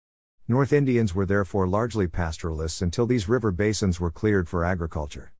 North 0.47 0.73
Indians 0.73 1.13
were 1.13 1.27
therefore 1.27 1.67
largely 1.67 2.07
pastoralists 2.07 2.81
until 2.81 3.05
these 3.05 3.29
river 3.29 3.51
basins 3.51 3.99
were 3.99 4.09
cleared 4.09 4.49
for 4.49 4.65
agriculture. 4.65 5.33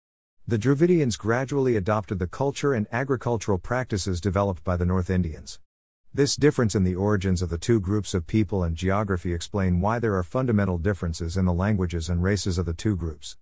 The 0.51 0.59
Dravidians 0.59 1.17
gradually 1.17 1.77
adopted 1.77 2.19
the 2.19 2.27
culture 2.27 2.73
and 2.73 2.85
agricultural 2.91 3.57
practices 3.57 4.19
developed 4.19 4.65
by 4.65 4.75
the 4.75 4.85
North 4.85 5.09
Indians. 5.09 5.61
This 6.13 6.35
difference 6.35 6.75
in 6.75 6.83
the 6.83 6.93
origins 6.93 7.41
of 7.41 7.49
the 7.49 7.57
two 7.57 7.79
groups 7.79 8.13
of 8.13 8.27
people 8.27 8.61
and 8.61 8.75
geography 8.75 9.33
explain 9.33 9.79
why 9.79 9.97
there 9.97 10.13
are 10.17 10.23
fundamental 10.23 10.77
differences 10.77 11.37
in 11.37 11.45
the 11.45 11.53
languages 11.53 12.09
and 12.09 12.21
races 12.21 12.57
of 12.57 12.65
the 12.65 12.73
two 12.73 12.97
groups. 12.97 13.37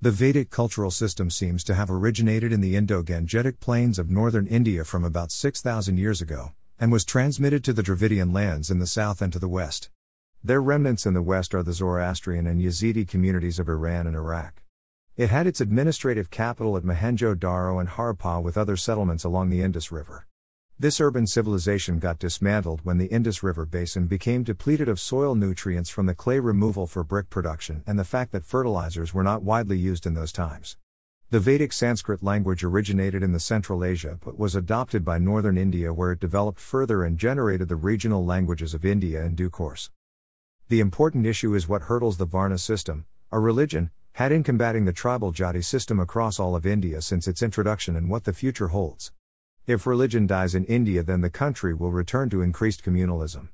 The 0.00 0.12
Vedic 0.12 0.50
cultural 0.50 0.92
system 0.92 1.30
seems 1.30 1.64
to 1.64 1.74
have 1.74 1.90
originated 1.90 2.52
in 2.52 2.60
the 2.60 2.76
Indo-Gangetic 2.76 3.58
plains 3.58 3.98
of 3.98 4.08
northern 4.08 4.46
India 4.46 4.84
from 4.84 5.02
about 5.02 5.32
6000 5.32 5.96
years 5.98 6.22
ago 6.22 6.52
and 6.78 6.92
was 6.92 7.04
transmitted 7.04 7.64
to 7.64 7.72
the 7.72 7.82
Dravidian 7.82 8.32
lands 8.32 8.70
in 8.70 8.78
the 8.78 8.86
south 8.86 9.20
and 9.20 9.32
to 9.32 9.40
the 9.40 9.48
west. 9.48 9.90
Their 10.44 10.62
remnants 10.62 11.06
in 11.06 11.14
the 11.14 11.22
west 11.22 11.56
are 11.56 11.64
the 11.64 11.72
Zoroastrian 11.72 12.46
and 12.46 12.60
Yazidi 12.60 13.08
communities 13.08 13.58
of 13.58 13.68
Iran 13.68 14.06
and 14.06 14.14
Iraq. 14.14 14.61
It 15.14 15.28
had 15.28 15.46
its 15.46 15.60
administrative 15.60 16.30
capital 16.30 16.74
at 16.74 16.84
Mohenjo-Daro 16.84 17.78
and 17.78 17.86
Harappa 17.86 18.42
with 18.42 18.56
other 18.56 18.78
settlements 18.78 19.24
along 19.24 19.50
the 19.50 19.60
Indus 19.60 19.92
River. 19.92 20.26
This 20.78 21.02
urban 21.02 21.26
civilization 21.26 21.98
got 21.98 22.18
dismantled 22.18 22.80
when 22.82 22.96
the 22.96 23.08
Indus 23.08 23.42
River 23.42 23.66
basin 23.66 24.06
became 24.06 24.42
depleted 24.42 24.88
of 24.88 24.98
soil 24.98 25.34
nutrients 25.34 25.90
from 25.90 26.06
the 26.06 26.14
clay 26.14 26.40
removal 26.40 26.86
for 26.86 27.04
brick 27.04 27.28
production 27.28 27.82
and 27.86 27.98
the 27.98 28.06
fact 28.06 28.32
that 28.32 28.46
fertilizers 28.46 29.12
were 29.12 29.22
not 29.22 29.42
widely 29.42 29.76
used 29.76 30.06
in 30.06 30.14
those 30.14 30.32
times. 30.32 30.78
The 31.28 31.40
Vedic 31.40 31.74
Sanskrit 31.74 32.22
language 32.22 32.64
originated 32.64 33.22
in 33.22 33.32
the 33.32 33.38
Central 33.38 33.84
Asia 33.84 34.18
but 34.24 34.38
was 34.38 34.54
adopted 34.56 35.04
by 35.04 35.18
northern 35.18 35.58
India 35.58 35.92
where 35.92 36.12
it 36.12 36.20
developed 36.20 36.58
further 36.58 37.04
and 37.04 37.18
generated 37.18 37.68
the 37.68 37.76
regional 37.76 38.24
languages 38.24 38.72
of 38.72 38.86
India 38.86 39.22
in 39.22 39.34
due 39.34 39.50
course. 39.50 39.90
The 40.68 40.80
important 40.80 41.26
issue 41.26 41.54
is 41.54 41.68
what 41.68 41.82
hurdles 41.82 42.16
the 42.16 42.24
Varna 42.24 42.56
system, 42.56 43.04
a 43.30 43.38
religion, 43.38 43.90
had 44.14 44.30
in 44.30 44.42
combating 44.42 44.84
the 44.84 44.92
tribal 44.92 45.32
jati 45.32 45.64
system 45.64 45.98
across 45.98 46.38
all 46.38 46.54
of 46.54 46.66
India 46.66 47.00
since 47.00 47.26
its 47.26 47.42
introduction 47.42 47.96
and 47.96 48.10
what 48.10 48.24
the 48.24 48.32
future 48.32 48.68
holds. 48.68 49.10
If 49.66 49.86
religion 49.86 50.26
dies 50.26 50.54
in 50.54 50.64
India, 50.66 51.02
then 51.02 51.22
the 51.22 51.30
country 51.30 51.72
will 51.72 51.92
return 51.92 52.28
to 52.30 52.42
increased 52.42 52.84
communalism. 52.84 53.48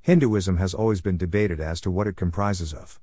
Hinduism 0.00 0.56
has 0.56 0.72
always 0.72 1.02
been 1.02 1.18
debated 1.18 1.60
as 1.60 1.80
to 1.82 1.90
what 1.90 2.06
it 2.06 2.16
comprises 2.16 2.72
of. 2.72 2.98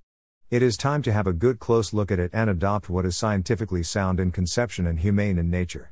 It 0.50 0.64
is 0.64 0.78
time 0.78 1.02
to 1.04 1.12
have 1.12 1.28
a 1.28 1.34
good 1.34 1.60
close 1.60 1.94
look 1.94 2.12
at 2.12 2.20
it 2.20 2.32
and 2.34 2.50
adopt 2.50 2.90
what 2.90 3.06
is 3.06 3.16
scientifically 3.16 3.84
sound 3.84 4.20
in 4.20 4.32
conception 4.32 4.88
and 4.88 5.00
humane 5.00 5.38
in 5.38 5.52
nature. 5.52 5.92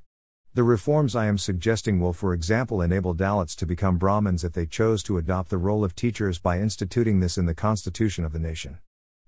The 0.55 0.63
reforms 0.63 1.15
I 1.15 1.25
am 1.25 1.37
suggesting 1.37 1.99
will, 1.99 2.13
for 2.13 2.33
example, 2.33 2.81
enable 2.81 3.13
Dalits 3.13 3.55
to 3.57 3.65
become 3.65 3.97
Brahmins 3.97 4.43
if 4.43 4.53
they 4.53 4.65
chose 4.65 5.03
to 5.03 5.17
adopt 5.17 5.49
the 5.49 5.57
role 5.57 5.83
of 5.83 5.95
teachers 5.95 6.39
by 6.39 6.59
instituting 6.59 7.19
this 7.19 7.37
in 7.37 7.45
the 7.45 7.55
constitution 7.55 8.23
of 8.23 8.33
the 8.33 8.39
nation. 8.39 8.79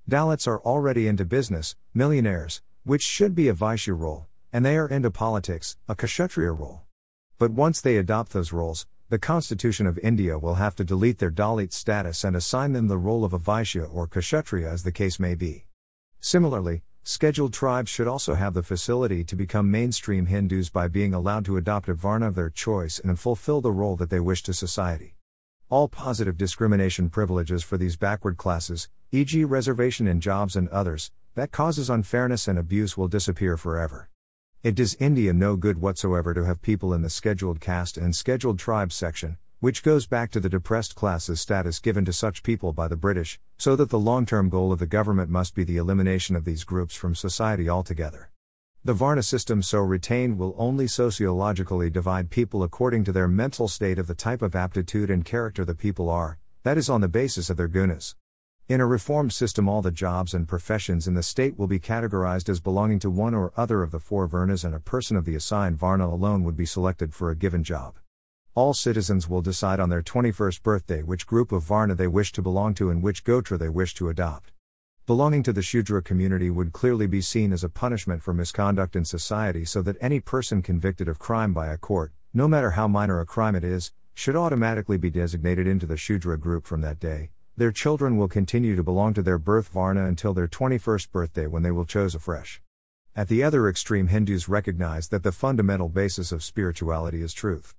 Dalits 0.09 0.47
are 0.47 0.59
already 0.61 1.07
into 1.07 1.25
business, 1.25 1.75
millionaires, 1.93 2.61
which 2.83 3.01
should 3.01 3.33
be 3.33 3.47
a 3.47 3.53
Vaishya 3.53 3.97
role, 3.97 4.27
and 4.53 4.63
they 4.63 4.77
are 4.77 4.87
into 4.87 5.09
politics, 5.09 5.77
a 5.87 5.95
Kshatriya 5.95 6.51
role. 6.51 6.81
But 7.39 7.51
once 7.51 7.81
they 7.81 7.97
adopt 7.97 8.31
those 8.31 8.53
roles, 8.53 8.85
the 9.09 9.17
Constitution 9.17 9.87
of 9.87 9.97
India 9.99 10.37
will 10.37 10.55
have 10.55 10.75
to 10.75 10.83
delete 10.83 11.17
their 11.17 11.31
Dalit 11.31 11.73
status 11.73 12.23
and 12.23 12.35
assign 12.35 12.73
them 12.73 12.87
the 12.87 12.97
role 12.97 13.25
of 13.25 13.33
a 13.33 13.39
Vaishya 13.39 13.91
or 13.91 14.07
Kshatriya 14.07 14.69
as 14.69 14.83
the 14.83 14.91
case 14.91 15.19
may 15.19 15.33
be. 15.33 15.65
Similarly, 16.19 16.83
Scheduled 17.07 17.53
tribes 17.53 17.91
should 17.91 18.07
also 18.07 18.33
have 18.33 18.55
the 18.55 18.63
facility 18.63 19.23
to 19.23 19.35
become 19.35 19.69
mainstream 19.69 20.25
Hindus 20.25 20.71
by 20.71 20.87
being 20.87 21.13
allowed 21.13 21.45
to 21.45 21.55
adopt 21.55 21.87
a 21.87 21.93
Varna 21.93 22.29
of 22.29 22.33
their 22.33 22.49
choice 22.49 22.97
and 22.97 23.19
fulfill 23.19 23.61
the 23.61 23.71
role 23.71 23.95
that 23.97 24.09
they 24.09 24.19
wish 24.19 24.41
to 24.41 24.55
society. 24.55 25.15
All 25.75 25.89
positive 25.89 26.37
discrimination 26.37 27.09
privileges 27.09 27.61
for 27.61 27.77
these 27.77 27.97
backward 27.97 28.37
classes, 28.37 28.87
e.g., 29.11 29.43
reservation 29.43 30.07
in 30.07 30.21
jobs 30.21 30.55
and 30.55 30.69
others, 30.69 31.11
that 31.33 31.51
causes 31.51 31.89
unfairness 31.89 32.47
and 32.47 32.57
abuse 32.57 32.95
will 32.95 33.09
disappear 33.09 33.57
forever. 33.57 34.09
It 34.63 34.73
does 34.73 34.95
India 35.01 35.33
no 35.33 35.57
good 35.57 35.81
whatsoever 35.81 36.33
to 36.33 36.45
have 36.45 36.61
people 36.61 36.93
in 36.93 37.01
the 37.01 37.09
scheduled 37.09 37.59
caste 37.59 37.97
and 37.97 38.15
scheduled 38.15 38.57
tribes 38.57 38.95
section, 38.95 39.37
which 39.59 39.83
goes 39.83 40.07
back 40.07 40.31
to 40.31 40.39
the 40.39 40.47
depressed 40.47 40.95
classes 40.95 41.41
status 41.41 41.79
given 41.79 42.05
to 42.05 42.13
such 42.13 42.41
people 42.41 42.71
by 42.71 42.87
the 42.87 42.95
British, 42.95 43.37
so 43.57 43.75
that 43.75 43.89
the 43.89 43.99
long 43.99 44.25
term 44.25 44.47
goal 44.47 44.71
of 44.71 44.79
the 44.79 44.85
government 44.85 45.29
must 45.29 45.55
be 45.55 45.65
the 45.65 45.75
elimination 45.75 46.37
of 46.37 46.45
these 46.45 46.63
groups 46.63 46.95
from 46.95 47.15
society 47.15 47.67
altogether. 47.67 48.29
The 48.85 48.93
Varna 48.93 49.23
system 49.23 49.63
so 49.63 49.79
retained 49.79 50.37
will 50.37 50.53
only 50.59 50.85
sociologically 50.85 51.89
divide 51.89 52.29
people 52.29 52.61
according 52.61 53.03
to 53.05 53.11
their 53.11 53.27
mental 53.27 53.67
state 53.67 53.97
of 53.97 54.05
the 54.05 54.13
type 54.13 54.43
of 54.43 54.55
aptitude 54.55 55.09
and 55.09 55.25
character 55.25 55.65
the 55.65 55.73
people 55.73 56.07
are, 56.07 56.37
that 56.61 56.77
is, 56.77 56.87
on 56.87 57.01
the 57.01 57.07
basis 57.07 57.49
of 57.49 57.57
their 57.57 57.67
gunas. 57.67 58.13
In 58.67 58.79
a 58.79 58.85
reformed 58.85 59.33
system, 59.33 59.67
all 59.67 59.81
the 59.81 59.89
jobs 59.89 60.35
and 60.35 60.47
professions 60.47 61.07
in 61.07 61.15
the 61.15 61.23
state 61.23 61.57
will 61.57 61.65
be 61.65 61.79
categorized 61.79 62.47
as 62.47 62.59
belonging 62.59 62.99
to 62.99 63.09
one 63.09 63.33
or 63.33 63.53
other 63.57 63.81
of 63.81 63.89
the 63.89 63.99
four 63.99 64.27
Varnas, 64.27 64.63
and 64.63 64.75
a 64.75 64.79
person 64.79 65.17
of 65.17 65.25
the 65.25 65.33
assigned 65.33 65.77
Varna 65.77 66.07
alone 66.07 66.43
would 66.43 66.55
be 66.55 66.67
selected 66.67 67.11
for 67.11 67.31
a 67.31 67.35
given 67.35 67.63
job. 67.63 67.97
All 68.53 68.75
citizens 68.75 69.27
will 69.27 69.41
decide 69.41 69.79
on 69.79 69.89
their 69.89 70.03
21st 70.03 70.61
birthday 70.61 71.01
which 71.01 71.25
group 71.25 71.51
of 71.51 71.63
Varna 71.63 71.95
they 71.95 72.05
wish 72.05 72.31
to 72.33 72.43
belong 72.43 72.75
to 72.75 72.91
and 72.91 73.01
which 73.01 73.23
Gotra 73.23 73.57
they 73.57 73.67
wish 73.67 73.95
to 73.95 74.09
adopt. 74.09 74.51
Belonging 75.07 75.43
to 75.43 75.53
the 75.53 75.61
Shudra 75.61 76.01
community 76.01 76.49
would 76.49 76.73
clearly 76.73 77.05
be 77.05 77.21
seen 77.21 77.53
as 77.53 77.63
a 77.63 77.69
punishment 77.69 78.23
for 78.23 78.33
misconduct 78.33 78.95
in 78.95 79.05
society, 79.05 79.63
so 79.63 79.83
that 79.83 79.97
any 80.01 80.19
person 80.19 80.63
convicted 80.63 81.07
of 81.07 81.19
crime 81.19 81.53
by 81.53 81.67
a 81.67 81.77
court, 81.77 82.11
no 82.33 82.47
matter 82.47 82.71
how 82.71 82.87
minor 82.87 83.19
a 83.19 83.25
crime 83.25 83.53
it 83.53 83.63
is, 83.63 83.91
should 84.15 84.35
automatically 84.35 84.97
be 84.97 85.11
designated 85.11 85.67
into 85.67 85.85
the 85.85 85.95
Shudra 85.95 86.39
group 86.39 86.65
from 86.65 86.81
that 86.81 86.99
day. 86.99 87.29
Their 87.55 87.71
children 87.71 88.17
will 88.17 88.27
continue 88.27 88.75
to 88.75 88.81
belong 88.81 89.13
to 89.13 89.21
their 89.21 89.37
birth 89.37 89.67
Varna 89.67 90.07
until 90.07 90.33
their 90.33 90.47
21st 90.47 91.11
birthday 91.11 91.45
when 91.45 91.61
they 91.61 91.69
will 91.69 91.85
choose 91.85 92.15
afresh. 92.15 92.59
At 93.15 93.27
the 93.27 93.43
other 93.43 93.69
extreme, 93.69 94.07
Hindus 94.07 94.49
recognize 94.49 95.09
that 95.09 95.21
the 95.21 95.31
fundamental 95.31 95.87
basis 95.87 96.31
of 96.31 96.43
spirituality 96.43 97.21
is 97.21 97.31
truth. 97.31 97.75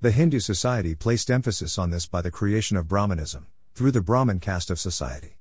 The 0.00 0.12
Hindu 0.12 0.38
society 0.38 0.94
placed 0.94 1.28
emphasis 1.28 1.76
on 1.76 1.90
this 1.90 2.06
by 2.06 2.22
the 2.22 2.30
creation 2.30 2.76
of 2.76 2.86
Brahmanism, 2.86 3.48
through 3.74 3.90
the 3.90 4.00
Brahmin 4.00 4.38
caste 4.38 4.70
of 4.70 4.78
society. 4.78 5.37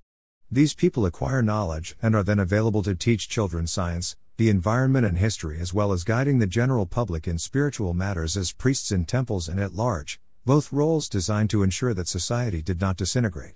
These 0.49 0.75
people 0.75 1.05
acquire 1.05 1.41
knowledge 1.41 1.97
and 2.01 2.15
are 2.15 2.23
then 2.23 2.39
available 2.39 2.81
to 2.83 2.95
teach 2.95 3.27
children 3.27 3.67
science, 3.67 4.15
the 4.38 4.47
environment, 4.47 5.05
and 5.05 5.17
history, 5.17 5.60
as 5.60 5.73
well 5.73 5.91
as 5.91 6.05
guiding 6.05 6.39
the 6.39 6.47
general 6.47 6.86
public 6.86 7.27
in 7.27 7.38
spiritual 7.38 7.93
matters 7.93 8.38
as 8.38 8.53
priests 8.53 8.89
in 8.89 9.03
temples 9.03 9.49
and 9.49 9.60
at 9.60 9.73
large, 9.73 10.21
both 10.45 10.71
roles 10.71 11.10
designed 11.10 11.49
to 11.49 11.63
ensure 11.63 11.93
that 11.93 12.07
society 12.07 12.62
did 12.62 12.79
not 12.79 12.95
disintegrate. 12.95 13.55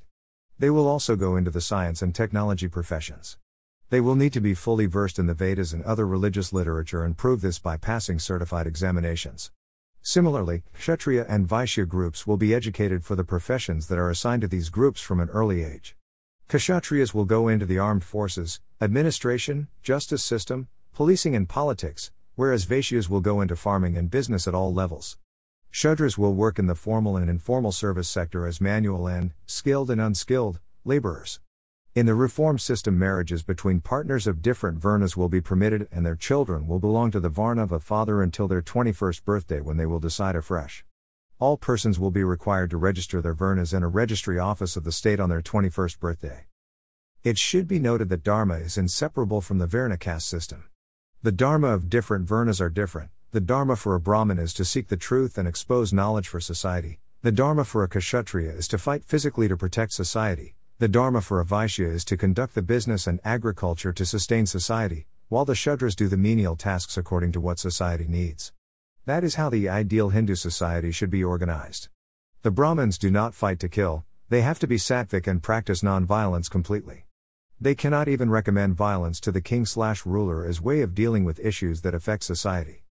They 0.59 0.69
will 0.69 0.85
also 0.85 1.15
go 1.15 1.37
into 1.37 1.49
the 1.49 1.61
science 1.61 2.01
and 2.01 2.13
technology 2.13 2.67
professions. 2.67 3.37
They 3.89 4.01
will 4.01 4.15
need 4.15 4.33
to 4.33 4.41
be 4.41 4.53
fully 4.53 4.85
versed 4.85 5.17
in 5.17 5.27
the 5.27 5.33
Vedas 5.33 5.71
and 5.71 5.85
other 5.85 6.05
religious 6.05 6.51
literature 6.51 7.05
and 7.05 7.15
prove 7.15 7.39
this 7.39 7.57
by 7.57 7.77
passing 7.77 8.19
certified 8.19 8.67
examinations. 8.67 9.49
Similarly, 10.01 10.63
Kshatriya 10.73 11.25
and 11.29 11.47
Vaishya 11.47 11.87
groups 11.87 12.27
will 12.27 12.37
be 12.37 12.53
educated 12.53 13.05
for 13.05 13.15
the 13.15 13.23
professions 13.23 13.87
that 13.87 13.97
are 13.97 14.09
assigned 14.09 14.41
to 14.41 14.49
these 14.49 14.67
groups 14.67 14.99
from 14.99 15.21
an 15.21 15.29
early 15.29 15.63
age. 15.63 15.95
Kshatriyas 16.51 17.13
will 17.13 17.23
go 17.23 17.47
into 17.47 17.65
the 17.65 17.79
armed 17.79 18.03
forces, 18.03 18.59
administration, 18.81 19.69
justice 19.81 20.21
system, 20.21 20.67
policing, 20.93 21.33
and 21.33 21.47
politics, 21.47 22.11
whereas 22.35 22.65
Vaishyas 22.65 23.09
will 23.09 23.21
go 23.21 23.39
into 23.39 23.55
farming 23.55 23.95
and 23.95 24.11
business 24.11 24.49
at 24.49 24.53
all 24.53 24.73
levels. 24.73 25.17
Shudras 25.71 26.17
will 26.17 26.33
work 26.33 26.59
in 26.59 26.67
the 26.67 26.75
formal 26.75 27.15
and 27.15 27.29
informal 27.29 27.71
service 27.71 28.09
sector 28.09 28.45
as 28.45 28.59
manual 28.59 29.07
and, 29.07 29.31
skilled 29.45 29.89
and 29.89 30.01
unskilled, 30.01 30.59
laborers. 30.83 31.39
In 31.95 32.05
the 32.05 32.15
reform 32.15 32.59
system, 32.59 32.99
marriages 32.99 33.43
between 33.43 33.79
partners 33.79 34.27
of 34.27 34.41
different 34.41 34.77
Varnas 34.77 35.15
will 35.15 35.29
be 35.29 35.39
permitted 35.39 35.87
and 35.89 36.05
their 36.05 36.17
children 36.17 36.67
will 36.67 36.79
belong 36.79 37.11
to 37.11 37.21
the 37.21 37.29
Varna 37.29 37.63
of 37.63 37.71
a 37.71 37.79
father 37.79 38.21
until 38.21 38.49
their 38.49 38.61
21st 38.61 39.23
birthday 39.23 39.61
when 39.61 39.77
they 39.77 39.85
will 39.85 40.01
decide 40.01 40.35
afresh. 40.35 40.83
All 41.41 41.57
persons 41.57 41.97
will 41.97 42.11
be 42.11 42.23
required 42.23 42.69
to 42.69 42.77
register 42.77 43.19
their 43.19 43.33
Varnas 43.33 43.73
in 43.73 43.81
a 43.81 43.87
registry 43.87 44.37
office 44.37 44.77
of 44.77 44.83
the 44.83 44.91
state 44.91 45.19
on 45.19 45.29
their 45.29 45.41
21st 45.41 45.99
birthday. 45.99 46.45
It 47.23 47.39
should 47.39 47.67
be 47.67 47.79
noted 47.79 48.09
that 48.09 48.21
Dharma 48.21 48.57
is 48.57 48.77
inseparable 48.77 49.41
from 49.41 49.57
the 49.57 49.65
Varna 49.65 49.97
caste 49.97 50.29
system. 50.29 50.65
The 51.23 51.31
Dharma 51.31 51.69
of 51.69 51.89
different 51.89 52.27
Varnas 52.27 52.61
are 52.61 52.69
different. 52.69 53.09
The 53.31 53.41
Dharma 53.41 53.75
for 53.75 53.95
a 53.95 53.99
Brahmin 53.99 54.37
is 54.37 54.53
to 54.53 54.63
seek 54.63 54.89
the 54.89 54.97
truth 54.97 55.39
and 55.39 55.47
expose 55.47 55.91
knowledge 55.91 56.27
for 56.27 56.39
society. 56.39 56.99
The 57.23 57.31
Dharma 57.31 57.65
for 57.65 57.83
a 57.83 57.89
Kshatriya 57.89 58.51
is 58.51 58.67
to 58.67 58.77
fight 58.77 59.03
physically 59.03 59.47
to 59.47 59.57
protect 59.57 59.93
society. 59.93 60.53
The 60.77 60.87
Dharma 60.87 61.21
for 61.21 61.41
a 61.41 61.45
Vaishya 61.45 61.91
is 61.91 62.05
to 62.05 62.17
conduct 62.17 62.53
the 62.53 62.61
business 62.61 63.07
and 63.07 63.19
agriculture 63.23 63.93
to 63.93 64.05
sustain 64.05 64.45
society, 64.45 65.07
while 65.29 65.45
the 65.45 65.53
Shudras 65.53 65.95
do 65.95 66.07
the 66.07 66.17
menial 66.17 66.55
tasks 66.55 66.97
according 66.97 67.31
to 67.31 67.41
what 67.41 67.57
society 67.57 68.05
needs. 68.07 68.53
That 69.05 69.23
is 69.23 69.33
how 69.33 69.49
the 69.49 69.67
ideal 69.67 70.09
Hindu 70.09 70.35
society 70.35 70.91
should 70.91 71.09
be 71.09 71.23
organized. 71.23 71.89
The 72.43 72.51
Brahmins 72.51 72.99
do 72.99 73.09
not 73.09 73.33
fight 73.33 73.59
to 73.61 73.69
kill, 73.69 74.05
they 74.29 74.41
have 74.41 74.59
to 74.59 74.67
be 74.67 74.77
sattvic 74.77 75.25
and 75.25 75.41
practice 75.41 75.81
non-violence 75.81 76.49
completely. 76.49 77.07
They 77.59 77.73
cannot 77.73 78.07
even 78.07 78.29
recommend 78.29 78.75
violence 78.75 79.19
to 79.21 79.31
the 79.31 79.41
king 79.41 79.65
slash 79.65 80.05
ruler 80.05 80.45
as 80.45 80.61
way 80.61 80.81
of 80.81 80.93
dealing 80.93 81.23
with 81.23 81.39
issues 81.39 81.81
that 81.81 81.95
affect 81.95 82.23
society. 82.23 82.83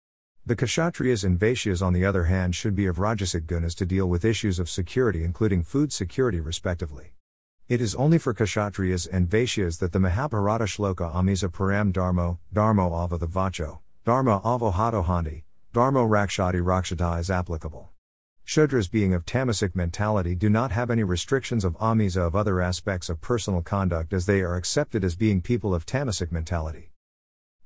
The 0.47 0.55
Kshatriyas 0.55 1.23
and 1.23 1.39
Vaishyas 1.39 1.85
on 1.85 1.93
the 1.93 2.05
other 2.05 2.23
hand 2.23 2.55
should 2.55 2.75
be 2.75 2.87
of 2.87 2.97
Rajasic 2.97 3.45
gunas 3.45 3.75
to 3.75 3.85
deal 3.85 4.09
with 4.09 4.25
issues 4.25 4.57
of 4.57 4.67
security 4.67 5.23
including 5.23 5.61
food 5.61 5.93
security 5.93 6.39
respectively. 6.39 7.13
It 7.67 7.81
is 7.81 7.93
only 7.93 8.17
for 8.17 8.33
Kshatriyas 8.33 9.07
and 9.11 9.29
Vaishyas 9.29 9.77
that 9.77 9.91
the 9.91 9.99
Mahabharata 9.99 10.65
shloka 10.65 11.13
Amisa 11.13 11.49
Param 11.49 11.93
Dharmo, 11.93 12.39
Dharmo 12.51 13.05
Ava 13.05 13.19
the 13.19 13.27
Vacho, 13.27 13.79
Dharma 14.05 14.39
Avo 14.41 14.73
Hatohandi, 14.73 15.43
Dharmo 15.71 16.09
Rakshati 16.09 16.63
Rakshata 16.63 17.19
is 17.19 17.29
applicable. 17.29 17.91
Shudras 18.43 18.89
being 18.89 19.13
of 19.13 19.23
tamasic 19.23 19.75
mentality 19.75 20.33
do 20.33 20.49
not 20.49 20.71
have 20.71 20.89
any 20.89 21.03
restrictions 21.03 21.63
of 21.63 21.77
ahimsa 21.79 22.21
of 22.21 22.35
other 22.35 22.59
aspects 22.59 23.07
of 23.07 23.21
personal 23.21 23.61
conduct 23.61 24.11
as 24.11 24.25
they 24.25 24.41
are 24.41 24.55
accepted 24.55 25.03
as 25.03 25.15
being 25.15 25.41
people 25.41 25.75
of 25.75 25.85
tamasic 25.85 26.31
mentality. 26.31 26.89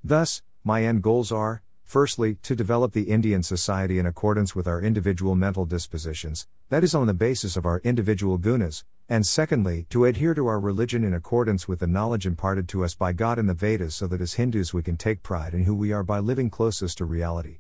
Thus, 0.04 0.42
my 0.66 0.84
end 0.84 1.02
goals 1.02 1.32
are 1.32 1.64
firstly, 1.86 2.36
to 2.42 2.58
develop 2.58 2.92
the 2.92 3.04
Indian 3.04 3.42
society 3.42 4.00
in 4.00 4.06
accordance 4.06 4.54
with 4.54 4.68
our 4.68 4.82
individual 4.82 5.36
mental 5.36 5.66
dispositions, 5.66 6.46
that 6.68 6.84
is 6.84 6.94
on 6.94 7.08
the 7.08 7.14
basis 7.14 7.56
of 7.56 7.66
our 7.66 7.80
individual 7.86 8.38
gunas, 8.38 8.84
and 9.08 9.26
secondly, 9.26 9.86
to 9.90 10.04
adhere 10.04 10.34
to 10.34 10.48
our 10.48 10.60
religion 10.60 11.06
in 11.06 11.14
accordance 11.14 11.70
with 11.70 11.80
the 11.80 11.88
knowledge 11.88 12.26
imparted 12.26 12.68
to 12.68 12.84
us 12.84 12.96
by 12.96 13.14
God 13.14 13.40
in 13.40 13.48
the 13.48 13.54
Vedas 13.54 13.96
so 13.96 14.08
that 14.08 14.22
as 14.22 14.34
Hindus 14.34 14.74
we 14.74 14.84
can 14.84 14.98
take 14.98 15.24
pride 15.24 15.54
in 15.54 15.64
who 15.64 15.76
we 15.76 15.94
are 15.94 16.04
by 16.04 16.20
living 16.20 16.50
closest 16.50 16.98
to 16.98 17.06
reality. 17.06 17.60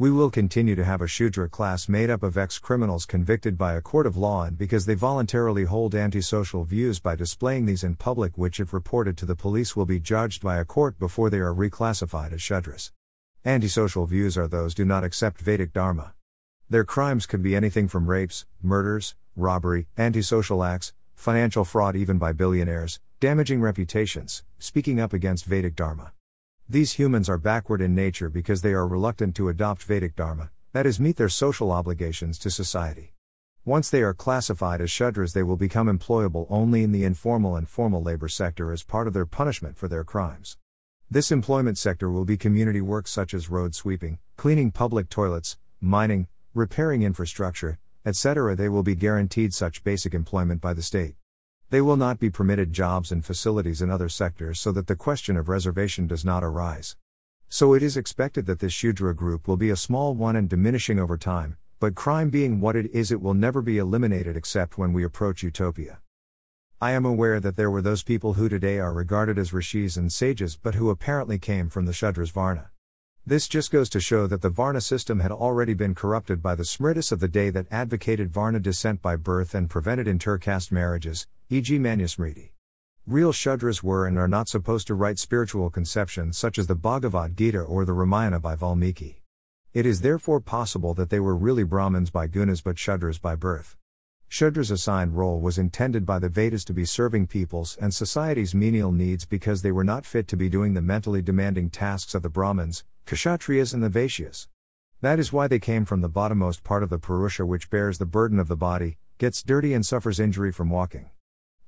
We 0.00 0.12
will 0.12 0.30
continue 0.30 0.76
to 0.76 0.84
have 0.84 1.02
a 1.02 1.08
Shudra 1.08 1.48
class 1.48 1.88
made 1.88 2.08
up 2.08 2.22
of 2.22 2.38
ex 2.38 2.60
criminals 2.60 3.04
convicted 3.04 3.58
by 3.58 3.74
a 3.74 3.80
court 3.80 4.06
of 4.06 4.16
law 4.16 4.44
and 4.44 4.56
because 4.56 4.86
they 4.86 4.94
voluntarily 4.94 5.64
hold 5.64 5.92
antisocial 5.92 6.62
views 6.62 7.00
by 7.00 7.16
displaying 7.16 7.66
these 7.66 7.82
in 7.82 7.96
public, 7.96 8.38
which, 8.38 8.60
if 8.60 8.72
reported 8.72 9.16
to 9.16 9.26
the 9.26 9.34
police, 9.34 9.74
will 9.74 9.86
be 9.86 9.98
judged 9.98 10.40
by 10.40 10.58
a 10.58 10.64
court 10.64 11.00
before 11.00 11.30
they 11.30 11.40
are 11.40 11.52
reclassified 11.52 12.32
as 12.32 12.40
Shudras. 12.40 12.92
Antisocial 13.44 14.06
views 14.06 14.38
are 14.38 14.46
those 14.46 14.72
do 14.72 14.84
not 14.84 15.02
accept 15.02 15.40
Vedic 15.40 15.72
Dharma. 15.72 16.14
Their 16.70 16.84
crimes 16.84 17.26
could 17.26 17.42
be 17.42 17.56
anything 17.56 17.88
from 17.88 18.08
rapes, 18.08 18.46
murders, 18.62 19.16
robbery, 19.34 19.88
antisocial 19.98 20.62
acts, 20.62 20.92
financial 21.16 21.64
fraud 21.64 21.96
even 21.96 22.18
by 22.18 22.30
billionaires, 22.30 23.00
damaging 23.18 23.60
reputations, 23.60 24.44
speaking 24.60 25.00
up 25.00 25.12
against 25.12 25.44
Vedic 25.44 25.74
Dharma. 25.74 26.12
These 26.70 26.92
humans 26.92 27.30
are 27.30 27.38
backward 27.38 27.80
in 27.80 27.94
nature 27.94 28.28
because 28.28 28.60
they 28.60 28.74
are 28.74 28.86
reluctant 28.86 29.34
to 29.36 29.48
adopt 29.48 29.82
Vedic 29.84 30.14
Dharma, 30.14 30.50
that 30.74 30.84
is, 30.84 31.00
meet 31.00 31.16
their 31.16 31.30
social 31.30 31.72
obligations 31.72 32.38
to 32.40 32.50
society. 32.50 33.14
Once 33.64 33.88
they 33.88 34.02
are 34.02 34.12
classified 34.12 34.82
as 34.82 34.90
Shudras, 34.90 35.32
they 35.32 35.42
will 35.42 35.56
become 35.56 35.86
employable 35.86 36.46
only 36.50 36.82
in 36.82 36.92
the 36.92 37.04
informal 37.04 37.56
and 37.56 37.70
formal 37.70 38.02
labor 38.02 38.28
sector 38.28 38.70
as 38.70 38.82
part 38.82 39.06
of 39.06 39.14
their 39.14 39.24
punishment 39.24 39.78
for 39.78 39.88
their 39.88 40.04
crimes. 40.04 40.58
This 41.10 41.32
employment 41.32 41.78
sector 41.78 42.10
will 42.10 42.26
be 42.26 42.36
community 42.36 42.82
work 42.82 43.08
such 43.08 43.32
as 43.32 43.48
road 43.48 43.74
sweeping, 43.74 44.18
cleaning 44.36 44.70
public 44.70 45.08
toilets, 45.08 45.56
mining, 45.80 46.26
repairing 46.52 47.00
infrastructure, 47.00 47.78
etc., 48.04 48.54
they 48.54 48.68
will 48.68 48.82
be 48.82 48.94
guaranteed 48.94 49.54
such 49.54 49.84
basic 49.84 50.12
employment 50.12 50.60
by 50.60 50.74
the 50.74 50.82
state. 50.82 51.14
They 51.70 51.82
will 51.82 51.98
not 51.98 52.18
be 52.18 52.30
permitted 52.30 52.72
jobs 52.72 53.12
and 53.12 53.22
facilities 53.22 53.82
in 53.82 53.90
other 53.90 54.08
sectors 54.08 54.58
so 54.58 54.72
that 54.72 54.86
the 54.86 54.96
question 54.96 55.36
of 55.36 55.50
reservation 55.50 56.06
does 56.06 56.24
not 56.24 56.42
arise. 56.42 56.96
So 57.50 57.74
it 57.74 57.82
is 57.82 57.94
expected 57.94 58.46
that 58.46 58.60
this 58.60 58.72
Shudra 58.72 59.14
group 59.14 59.46
will 59.46 59.58
be 59.58 59.68
a 59.68 59.76
small 59.76 60.14
one 60.14 60.34
and 60.34 60.48
diminishing 60.48 60.98
over 60.98 61.18
time, 61.18 61.58
but 61.78 61.94
crime 61.94 62.30
being 62.30 62.62
what 62.62 62.74
it 62.74 62.90
is, 62.92 63.12
it 63.12 63.20
will 63.20 63.34
never 63.34 63.60
be 63.60 63.76
eliminated 63.76 64.34
except 64.34 64.78
when 64.78 64.94
we 64.94 65.04
approach 65.04 65.42
utopia. 65.42 66.00
I 66.80 66.92
am 66.92 67.04
aware 67.04 67.38
that 67.38 67.56
there 67.56 67.70
were 67.70 67.82
those 67.82 68.02
people 68.02 68.34
who 68.34 68.48
today 68.48 68.78
are 68.78 68.92
regarded 68.94 69.38
as 69.38 69.52
rishis 69.52 69.98
and 69.98 70.10
sages 70.10 70.56
but 70.56 70.74
who 70.74 70.88
apparently 70.88 71.38
came 71.38 71.68
from 71.68 71.84
the 71.84 71.92
Shudras 71.92 72.32
Varna. 72.32 72.70
This 73.26 73.46
just 73.46 73.70
goes 73.70 73.90
to 73.90 74.00
show 74.00 74.26
that 74.26 74.40
the 74.40 74.48
Varna 74.48 74.80
system 74.80 75.20
had 75.20 75.32
already 75.32 75.74
been 75.74 75.94
corrupted 75.94 76.42
by 76.42 76.54
the 76.54 76.64
Smritis 76.64 77.12
of 77.12 77.20
the 77.20 77.28
day 77.28 77.50
that 77.50 77.66
advocated 77.70 78.32
Varna 78.32 78.58
descent 78.58 79.02
by 79.02 79.16
birth 79.16 79.54
and 79.54 79.68
prevented 79.68 80.08
intercaste 80.08 80.72
marriages, 80.72 81.26
e.g., 81.50 81.78
Manusmriti. 81.78 82.50
Real 83.06 83.32
Shudras 83.32 83.82
were 83.82 84.06
and 84.06 84.18
are 84.18 84.28
not 84.28 84.48
supposed 84.48 84.86
to 84.86 84.94
write 84.94 85.18
spiritual 85.18 85.70
conceptions 85.70 86.36
such 86.36 86.58
as 86.58 86.66
the 86.66 86.74
Bhagavad 86.74 87.38
Gita 87.38 87.60
or 87.60 87.86
the 87.86 87.94
Ramayana 87.94 88.38
by 88.38 88.54
Valmiki. 88.54 89.22
It 89.72 89.86
is 89.86 90.02
therefore 90.02 90.40
possible 90.42 90.92
that 90.92 91.08
they 91.08 91.20
were 91.20 91.34
really 91.34 91.64
Brahmins 91.64 92.10
by 92.10 92.28
gunas 92.28 92.62
but 92.62 92.76
Shudras 92.76 93.18
by 93.18 93.34
birth. 93.34 93.78
Shudra's 94.28 94.70
assigned 94.70 95.16
role 95.16 95.40
was 95.40 95.56
intended 95.56 96.04
by 96.04 96.18
the 96.18 96.28
Vedas 96.28 96.66
to 96.66 96.74
be 96.74 96.84
serving 96.84 97.28
people's 97.28 97.78
and 97.80 97.94
society's 97.94 98.54
menial 98.54 98.92
needs 98.92 99.24
because 99.24 99.62
they 99.62 99.72
were 99.72 99.84
not 99.84 100.04
fit 100.04 100.28
to 100.28 100.36
be 100.36 100.50
doing 100.50 100.74
the 100.74 100.82
mentally 100.82 101.22
demanding 101.22 101.70
tasks 101.70 102.14
of 102.14 102.20
the 102.20 102.28
Brahmins, 102.28 102.84
Kshatriyas 103.06 103.72
and 103.72 103.82
the 103.82 103.88
Vaishyas. 103.88 104.48
That 105.00 105.18
is 105.18 105.32
why 105.32 105.48
they 105.48 105.58
came 105.58 105.86
from 105.86 106.02
the 106.02 106.10
bottommost 106.10 106.62
part 106.62 106.82
of 106.82 106.90
the 106.90 106.98
Purusha 106.98 107.46
which 107.46 107.70
bears 107.70 107.96
the 107.96 108.04
burden 108.04 108.38
of 108.38 108.48
the 108.48 108.56
body, 108.56 108.98
gets 109.16 109.42
dirty 109.42 109.72
and 109.72 109.86
suffers 109.86 110.20
injury 110.20 110.52
from 110.52 110.68
walking. 110.68 111.08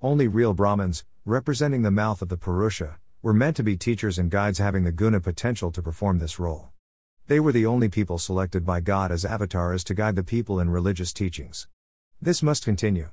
Only 0.03 0.29
real 0.29 0.55
Brahmins, 0.55 1.05
representing 1.27 1.83
the 1.83 1.91
mouth 1.91 2.23
of 2.23 2.31
the 2.31 2.39
Purusha, 2.39 2.99
were 3.21 3.35
meant 3.35 3.55
to 3.57 3.63
be 3.63 3.77
teachers 3.77 4.19
and 4.19 4.31
guides 4.31 4.57
having 4.57 4.85
the 4.85 4.93
guna 4.93 5.21
potential 5.21 5.71
to 5.73 5.83
perform 5.83 6.21
this 6.21 6.39
role. 6.39 6.71
They 7.27 7.39
were 7.39 7.53
the 7.53 7.67
only 7.67 7.91
people 7.91 8.17
selected 8.17 8.65
by 8.65 8.81
God 8.81 9.13
as 9.13 9.27
avatars 9.27 9.85
to 9.85 9.95
guide 9.95 10.17
the 10.17 10.23
people 10.23 10.59
in 10.59 10.71
religious 10.71 11.13
teachings. 11.13 11.69
This 12.19 12.43
must 12.43 12.65
continue. 12.65 13.11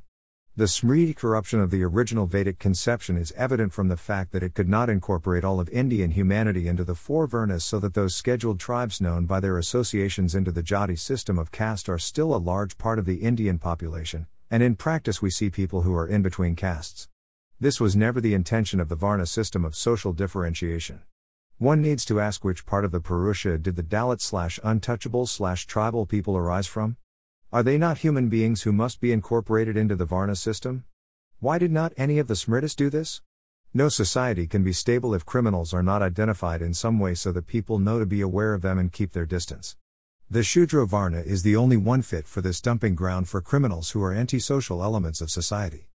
The 0.56 0.64
Smriti 0.64 1.14
corruption 1.14 1.60
of 1.60 1.72
the 1.72 1.84
original 1.84 2.26
Vedic 2.26 2.58
conception 2.58 3.18
is 3.18 3.34
evident 3.36 3.74
from 3.74 3.90
the 3.90 3.98
fact 3.98 4.32
that 4.32 4.42
it 4.42 4.54
could 4.54 4.70
not 4.70 4.90
incorporate 4.90 5.44
all 5.44 5.60
of 5.60 5.68
Indian 5.72 6.12
humanity 6.12 6.70
into 6.70 6.86
the 6.86 6.96
four 6.96 7.28
Varnas 7.28 7.64
so 7.64 7.80
that 7.80 7.96
those 7.96 8.16
scheduled 8.16 8.62
tribes 8.62 9.02
known 9.02 9.26
by 9.26 9.42
their 9.42 9.58
associations 9.58 10.34
into 10.34 10.54
the 10.54 10.64
Jati 10.64 10.98
system 10.98 11.38
of 11.38 11.52
caste 11.52 11.90
are 11.90 12.00
still 12.00 12.34
a 12.34 12.38
large 12.38 12.78
part 12.78 12.98
of 12.98 13.06
the 13.06 13.18
Indian 13.18 13.60
population, 13.60 14.26
and 14.50 14.64
in 14.64 14.76
practice 14.76 15.22
we 15.22 15.30
see 15.30 15.50
people 15.50 15.82
who 15.82 15.94
are 15.94 16.08
in 16.08 16.22
between 16.22 16.56
castes. 16.56 17.10
This 17.60 17.80
was 17.80 17.96
never 17.96 18.22
the 18.22 18.34
intention 18.34 18.80
of 18.80 18.88
the 18.88 18.96
Varna 18.96 19.26
system 19.26 19.66
of 19.66 19.76
social 19.76 20.14
differentiation. 20.14 21.02
One 21.58 21.82
needs 21.82 22.06
to 22.06 22.20
ask 22.20 22.44
which 22.44 22.66
part 22.66 22.86
of 22.86 22.92
the 22.92 23.00
Purusha 23.00 23.58
did 23.58 23.76
the 23.76 23.84
Dalit 23.84 24.22
slash 24.22 24.60
untouchable 24.64 25.26
slash 25.26 25.66
tribal 25.66 26.06
people 26.06 26.38
arise 26.38 26.68
from? 26.68 26.98
Are 27.52 27.64
they 27.64 27.78
not 27.78 28.00
human 28.00 28.30
beings 28.30 28.62
who 28.62 28.72
must 28.72 29.02
be 29.02 29.12
incorporated 29.12 29.76
into 29.76 29.96
the 29.96 30.06
Varna 30.06 30.36
system? 30.36 30.86
Why 31.40 31.58
did 31.58 31.72
not 31.72 31.94
any 31.98 32.20
of 32.20 32.28
the 32.28 32.36
Smritis 32.36 32.76
do 32.76 32.90
this? 32.90 33.22
No 33.74 33.90
society 33.90 34.48
can 34.48 34.64
be 34.64 34.74
stable 34.74 35.14
if 35.14 35.26
criminals 35.26 35.74
are 35.74 35.84
not 35.84 36.02
identified 36.02 36.62
in 36.62 36.74
some 36.74 37.00
way 37.00 37.16
so 37.16 37.32
that 37.32 37.48
people 37.48 37.80
know 37.80 38.00
to 38.00 38.06
be 38.06 38.22
aware 38.22 38.54
of 38.54 38.62
them 38.62 38.78
and 38.78 38.92
keep 38.92 39.14
their 39.14 39.26
distance. 39.26 39.76
The 40.30 40.44
Shudra 40.44 40.86
Varna 40.86 41.20
is 41.22 41.44
the 41.44 41.56
only 41.56 41.78
one 41.78 42.02
fit 42.02 42.28
for 42.28 42.42
this 42.42 42.60
dumping 42.60 42.96
ground 42.96 43.30
for 43.30 43.40
criminals 43.40 43.92
who 43.92 44.04
are 44.04 44.14
antisocial 44.14 44.84
elements 44.84 45.22
of 45.22 45.32
society. 45.32 45.88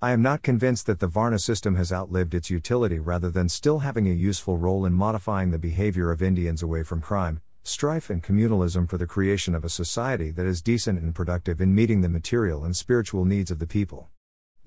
I 0.00 0.10
am 0.10 0.20
not 0.20 0.42
convinced 0.42 0.86
that 0.86 0.98
the 0.98 1.06
Varna 1.06 1.38
system 1.38 1.76
has 1.76 1.92
outlived 1.92 2.34
its 2.34 2.50
utility 2.50 2.98
rather 2.98 3.30
than 3.30 3.48
still 3.48 3.78
having 3.78 4.08
a 4.08 4.12
useful 4.12 4.58
role 4.58 4.84
in 4.84 4.94
modifying 4.94 5.52
the 5.52 5.60
behavior 5.60 6.10
of 6.10 6.20
Indians 6.20 6.60
away 6.60 6.82
from 6.82 7.00
crime, 7.00 7.40
strife 7.62 8.10
and 8.10 8.20
communalism 8.20 8.90
for 8.90 8.98
the 8.98 9.06
creation 9.06 9.54
of 9.54 9.64
a 9.64 9.68
society 9.68 10.32
that 10.32 10.44
is 10.44 10.60
decent 10.60 11.00
and 11.00 11.14
productive 11.14 11.60
in 11.60 11.72
meeting 11.72 12.00
the 12.00 12.08
material 12.08 12.64
and 12.64 12.74
spiritual 12.74 13.24
needs 13.24 13.52
of 13.52 13.60
the 13.60 13.66
people. 13.68 14.08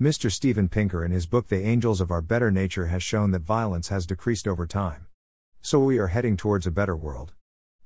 Mr. 0.00 0.32
Steven 0.32 0.70
Pinker 0.70 1.04
in 1.04 1.12
his 1.12 1.26
book 1.26 1.48
The 1.48 1.60
Angels 1.60 2.00
of 2.00 2.10
Our 2.10 2.22
Better 2.22 2.50
Nature 2.50 2.86
has 2.86 3.02
shown 3.02 3.32
that 3.32 3.42
violence 3.42 3.88
has 3.88 4.06
decreased 4.06 4.48
over 4.48 4.66
time. 4.66 5.06
So 5.60 5.80
we 5.80 5.98
are 5.98 6.06
heading 6.06 6.38
towards 6.38 6.66
a 6.66 6.70
better 6.70 6.96
world. 6.96 7.34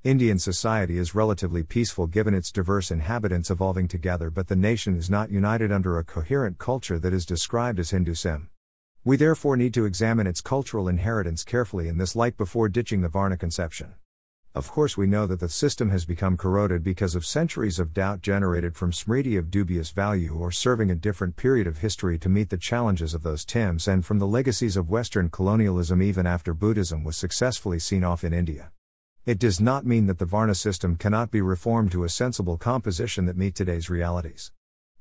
Indian 0.02 0.38
society 0.38 0.96
is 0.96 1.14
relatively 1.14 1.62
peaceful 1.62 2.06
given 2.06 2.32
its 2.32 2.50
diverse 2.50 2.90
inhabitants 2.90 3.50
evolving 3.50 3.86
together, 3.86 4.30
but 4.30 4.48
the 4.48 4.56
nation 4.56 4.96
is 4.96 5.10
not 5.10 5.30
united 5.30 5.70
under 5.70 5.98
a 5.98 6.04
coherent 6.04 6.56
culture 6.56 6.98
that 6.98 7.12
is 7.12 7.26
described 7.26 7.78
as 7.78 7.90
Hinduism. 7.90 8.48
We 9.04 9.18
therefore 9.18 9.58
need 9.58 9.74
to 9.74 9.84
examine 9.84 10.26
its 10.26 10.40
cultural 10.40 10.88
inheritance 10.88 11.44
carefully 11.44 11.86
in 11.86 11.98
this 11.98 12.16
light 12.16 12.38
before 12.38 12.70
ditching 12.70 13.02
the 13.02 13.10
Varna 13.10 13.36
conception. 13.36 13.92
Of 14.54 14.70
course, 14.70 14.96
we 14.96 15.06
know 15.06 15.26
that 15.26 15.38
the 15.38 15.50
system 15.50 15.90
has 15.90 16.06
become 16.06 16.38
corroded 16.38 16.82
because 16.82 17.14
of 17.14 17.26
centuries 17.26 17.78
of 17.78 17.92
doubt 17.92 18.22
generated 18.22 18.76
from 18.76 18.92
smriti 18.92 19.38
of 19.38 19.50
dubious 19.50 19.90
value 19.90 20.32
or 20.32 20.50
serving 20.50 20.90
a 20.90 20.94
different 20.94 21.36
period 21.36 21.66
of 21.66 21.80
history 21.80 22.18
to 22.20 22.30
meet 22.30 22.48
the 22.48 22.56
challenges 22.56 23.12
of 23.12 23.22
those 23.22 23.44
times 23.44 23.86
and 23.86 24.06
from 24.06 24.18
the 24.18 24.26
legacies 24.26 24.78
of 24.78 24.88
Western 24.88 25.28
colonialism 25.28 26.00
even 26.00 26.26
after 26.26 26.54
Buddhism 26.54 27.04
was 27.04 27.18
successfully 27.18 27.78
seen 27.78 28.02
off 28.02 28.24
in 28.24 28.32
India. 28.32 28.72
It 29.26 29.38
does 29.38 29.60
not 29.60 29.84
mean 29.84 30.06
that 30.06 30.18
the 30.18 30.24
Varna 30.24 30.54
system 30.54 30.96
cannot 30.96 31.30
be 31.30 31.42
reformed 31.42 31.92
to 31.92 32.04
a 32.04 32.08
sensible 32.08 32.56
composition 32.56 33.26
that 33.26 33.36
meet 33.36 33.54
today's 33.54 33.90
realities. 33.90 34.50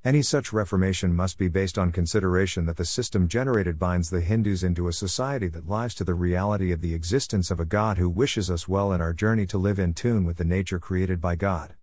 Any 0.04 0.22
such 0.22 0.52
reformation 0.52 1.16
must 1.16 1.38
be 1.38 1.48
based 1.48 1.78
on 1.78 1.94
consideration 1.94 2.66
that 2.66 2.76
the 2.76 2.84
system 2.84 3.30
generated 3.30 3.80
binds 3.80 4.10
the 4.10 4.20
Hindus 4.20 4.62
into 4.62 4.90
a 4.90 4.94
society 4.94 5.48
that 5.48 5.70
lies 5.70 5.96
to 5.96 6.04
the 6.04 6.14
reality 6.14 6.74
of 6.74 6.82
the 6.82 6.94
existence 6.94 7.50
of 7.50 7.62
a 7.62 7.66
God 7.66 7.98
who 7.98 8.10
wishes 8.10 8.52
us 8.52 8.68
well 8.68 8.92
in 8.92 9.00
our 9.00 9.14
journey 9.14 9.46
to 9.46 9.58
live 9.58 9.80
in 9.80 9.94
tune 9.94 10.26
with 10.26 10.36
the 10.36 10.44
nature 10.44 10.80
created 10.80 11.22
by 11.22 11.38
God. 11.38 11.76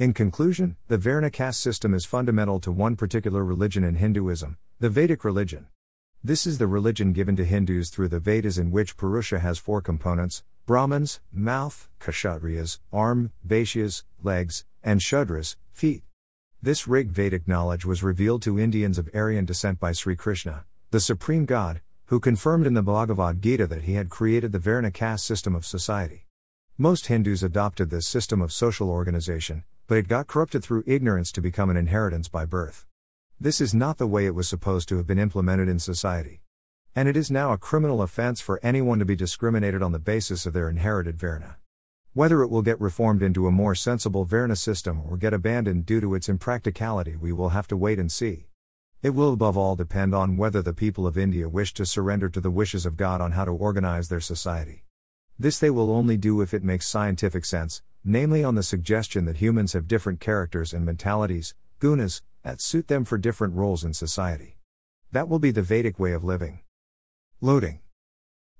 In 0.00 0.12
conclusion, 0.12 0.74
the 0.88 0.98
Varna 0.98 1.30
caste 1.30 1.60
system 1.60 1.94
is 1.94 2.04
fundamental 2.04 2.58
to 2.58 2.72
one 2.72 2.96
particular 2.96 3.44
religion 3.44 3.84
in 3.84 3.94
Hinduism, 3.94 4.58
the 4.80 4.90
Vedic 4.90 5.24
religion. 5.24 5.68
This 6.24 6.44
is 6.44 6.58
the 6.58 6.66
religion 6.66 7.12
given 7.12 7.36
to 7.36 7.44
Hindus 7.44 7.90
through 7.90 8.08
the 8.08 8.18
Vedas, 8.18 8.58
in 8.58 8.72
which 8.72 8.96
Purusha 8.96 9.38
has 9.38 9.58
four 9.58 9.80
components 9.80 10.42
Brahmins, 10.64 11.20
mouth, 11.32 11.88
Kshatriyas, 11.98 12.78
arm, 12.92 13.32
Vaishyas, 13.44 14.04
legs, 14.22 14.64
and 14.80 15.00
Shudras, 15.00 15.56
feet. 15.72 16.04
This 16.62 16.86
Rig 16.86 17.08
Vedic 17.08 17.48
knowledge 17.48 17.84
was 17.84 18.04
revealed 18.04 18.42
to 18.42 18.60
Indians 18.60 18.96
of 18.96 19.10
Aryan 19.12 19.44
descent 19.44 19.80
by 19.80 19.90
Sri 19.90 20.14
Krishna, 20.14 20.64
the 20.92 21.00
supreme 21.00 21.46
God, 21.46 21.80
who 22.06 22.20
confirmed 22.20 22.64
in 22.68 22.74
the 22.74 22.82
Bhagavad 22.82 23.42
Gita 23.42 23.66
that 23.66 23.82
he 23.82 23.94
had 23.94 24.08
created 24.08 24.52
the 24.52 24.60
Varna 24.60 24.92
caste 24.92 25.24
system 25.24 25.56
of 25.56 25.66
society. 25.66 26.28
Most 26.78 27.06
Hindus 27.06 27.42
adopted 27.42 27.90
this 27.90 28.06
system 28.06 28.40
of 28.40 28.52
social 28.52 28.88
organization, 28.88 29.64
but 29.88 29.98
it 29.98 30.06
got 30.06 30.28
corrupted 30.28 30.62
through 30.62 30.84
ignorance 30.86 31.32
to 31.32 31.40
become 31.40 31.70
an 31.70 31.76
inheritance 31.76 32.28
by 32.28 32.44
birth. 32.44 32.86
This 33.40 33.60
is 33.60 33.74
not 33.74 33.98
the 33.98 34.06
way 34.06 34.26
it 34.26 34.34
was 34.36 34.48
supposed 34.48 34.88
to 34.90 34.96
have 34.98 35.08
been 35.08 35.18
implemented 35.18 35.68
in 35.68 35.80
society. 35.80 36.42
And 36.94 37.08
it 37.08 37.16
is 37.16 37.30
now 37.30 37.52
a 37.52 37.58
criminal 37.58 38.02
offense 38.02 38.42
for 38.42 38.60
anyone 38.62 38.98
to 38.98 39.06
be 39.06 39.16
discriminated 39.16 39.82
on 39.82 39.92
the 39.92 39.98
basis 39.98 40.44
of 40.44 40.52
their 40.52 40.68
inherited 40.68 41.18
Varna. 41.18 41.56
Whether 42.12 42.42
it 42.42 42.48
will 42.48 42.60
get 42.60 42.78
reformed 42.78 43.22
into 43.22 43.46
a 43.46 43.50
more 43.50 43.74
sensible 43.74 44.26
Varna 44.26 44.56
system 44.56 45.00
or 45.08 45.16
get 45.16 45.32
abandoned 45.32 45.86
due 45.86 46.02
to 46.02 46.14
its 46.14 46.28
impracticality, 46.28 47.16
we 47.16 47.32
will 47.32 47.48
have 47.48 47.66
to 47.68 47.78
wait 47.78 47.98
and 47.98 48.12
see. 48.12 48.48
It 49.02 49.14
will 49.14 49.32
above 49.32 49.56
all 49.56 49.74
depend 49.74 50.14
on 50.14 50.36
whether 50.36 50.60
the 50.60 50.74
people 50.74 51.06
of 51.06 51.16
India 51.16 51.48
wish 51.48 51.72
to 51.74 51.86
surrender 51.86 52.28
to 52.28 52.40
the 52.42 52.50
wishes 52.50 52.84
of 52.84 52.98
God 52.98 53.22
on 53.22 53.32
how 53.32 53.46
to 53.46 53.52
organize 53.52 54.10
their 54.10 54.20
society. 54.20 54.84
This 55.38 55.58
they 55.58 55.70
will 55.70 55.90
only 55.90 56.18
do 56.18 56.42
if 56.42 56.52
it 56.52 56.62
makes 56.62 56.86
scientific 56.86 57.46
sense, 57.46 57.80
namely 58.04 58.44
on 58.44 58.54
the 58.54 58.62
suggestion 58.62 59.24
that 59.24 59.38
humans 59.38 59.72
have 59.72 59.88
different 59.88 60.20
characters 60.20 60.74
and 60.74 60.84
mentalities, 60.84 61.54
gunas, 61.80 62.20
that 62.42 62.60
suit 62.60 62.88
them 62.88 63.06
for 63.06 63.16
different 63.16 63.54
roles 63.54 63.82
in 63.82 63.94
society. 63.94 64.58
That 65.10 65.28
will 65.28 65.38
be 65.38 65.52
the 65.52 65.62
Vedic 65.62 65.98
way 65.98 66.12
of 66.12 66.22
living. 66.22 66.60
Loading. 67.44 67.80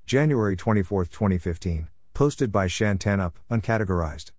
January 0.07 0.57
24, 0.57 1.05
2015. 1.05 1.87
Posted 2.15 2.51
by 2.51 2.67
Shantanup, 2.67 3.35
uncategorized. 3.49 4.31